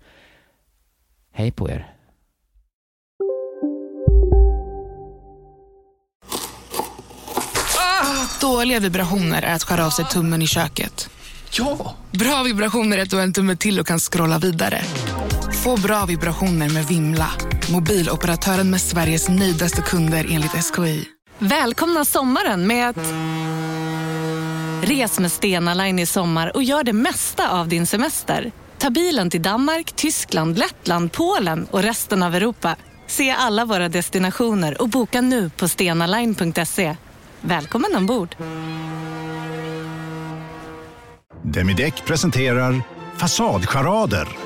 Hej 1.32 1.52
på 1.52 1.70
er! 1.70 1.92
Ah, 7.78 8.40
dåliga 8.40 8.80
vibrationer 8.80 9.42
är 9.42 9.54
att 9.54 9.62
skära 9.62 9.86
av 9.86 9.90
sig 9.90 10.04
tummen 10.04 10.42
i 10.42 10.46
köket. 10.46 11.10
Ja! 11.50 11.94
Bra 12.10 12.42
vibrationer 12.42 12.98
är 12.98 13.02
att 13.02 13.10
du 13.10 13.16
har 13.16 13.22
en 13.22 13.32
tumme 13.32 13.56
till 13.56 13.80
och 13.80 13.86
kan 13.86 13.98
scrolla 13.98 14.38
vidare. 14.38 14.80
Få 15.66 15.80
bra 15.80 16.06
vibrationer 16.06 16.68
med 16.70 16.84
Vimla. 16.86 17.28
Mobiloperatören 17.72 18.70
med 18.70 18.80
Sveriges 18.80 19.28
nöjdaste 19.28 19.82
kunder 19.82 20.26
enligt 20.30 20.52
SKI. 20.64 21.04
Välkomna 21.38 22.04
sommaren 22.04 22.66
med 22.66 22.88
att... 22.88 22.96
Res 24.88 25.18
med 25.18 25.32
Stena 25.32 25.74
Line 25.74 25.98
i 25.98 26.06
sommar 26.06 26.56
och 26.56 26.62
gör 26.62 26.84
det 26.84 26.92
mesta 26.92 27.50
av 27.50 27.68
din 27.68 27.86
semester. 27.86 28.52
Ta 28.78 28.90
bilen 28.90 29.30
till 29.30 29.42
Danmark, 29.42 29.92
Tyskland, 29.92 30.58
Lettland, 30.58 31.12
Polen 31.12 31.66
och 31.70 31.82
resten 31.82 32.22
av 32.22 32.34
Europa. 32.34 32.76
Se 33.06 33.30
alla 33.30 33.64
våra 33.64 33.88
destinationer 33.88 34.82
och 34.82 34.88
boka 34.88 35.20
nu 35.20 35.50
på 35.50 35.68
stenaline.se. 35.68 36.96
Välkommen 37.40 37.96
ombord! 37.96 38.36
Demideck 41.42 42.04
presenterar 42.04 42.82
Fasadcharader. 43.16 44.45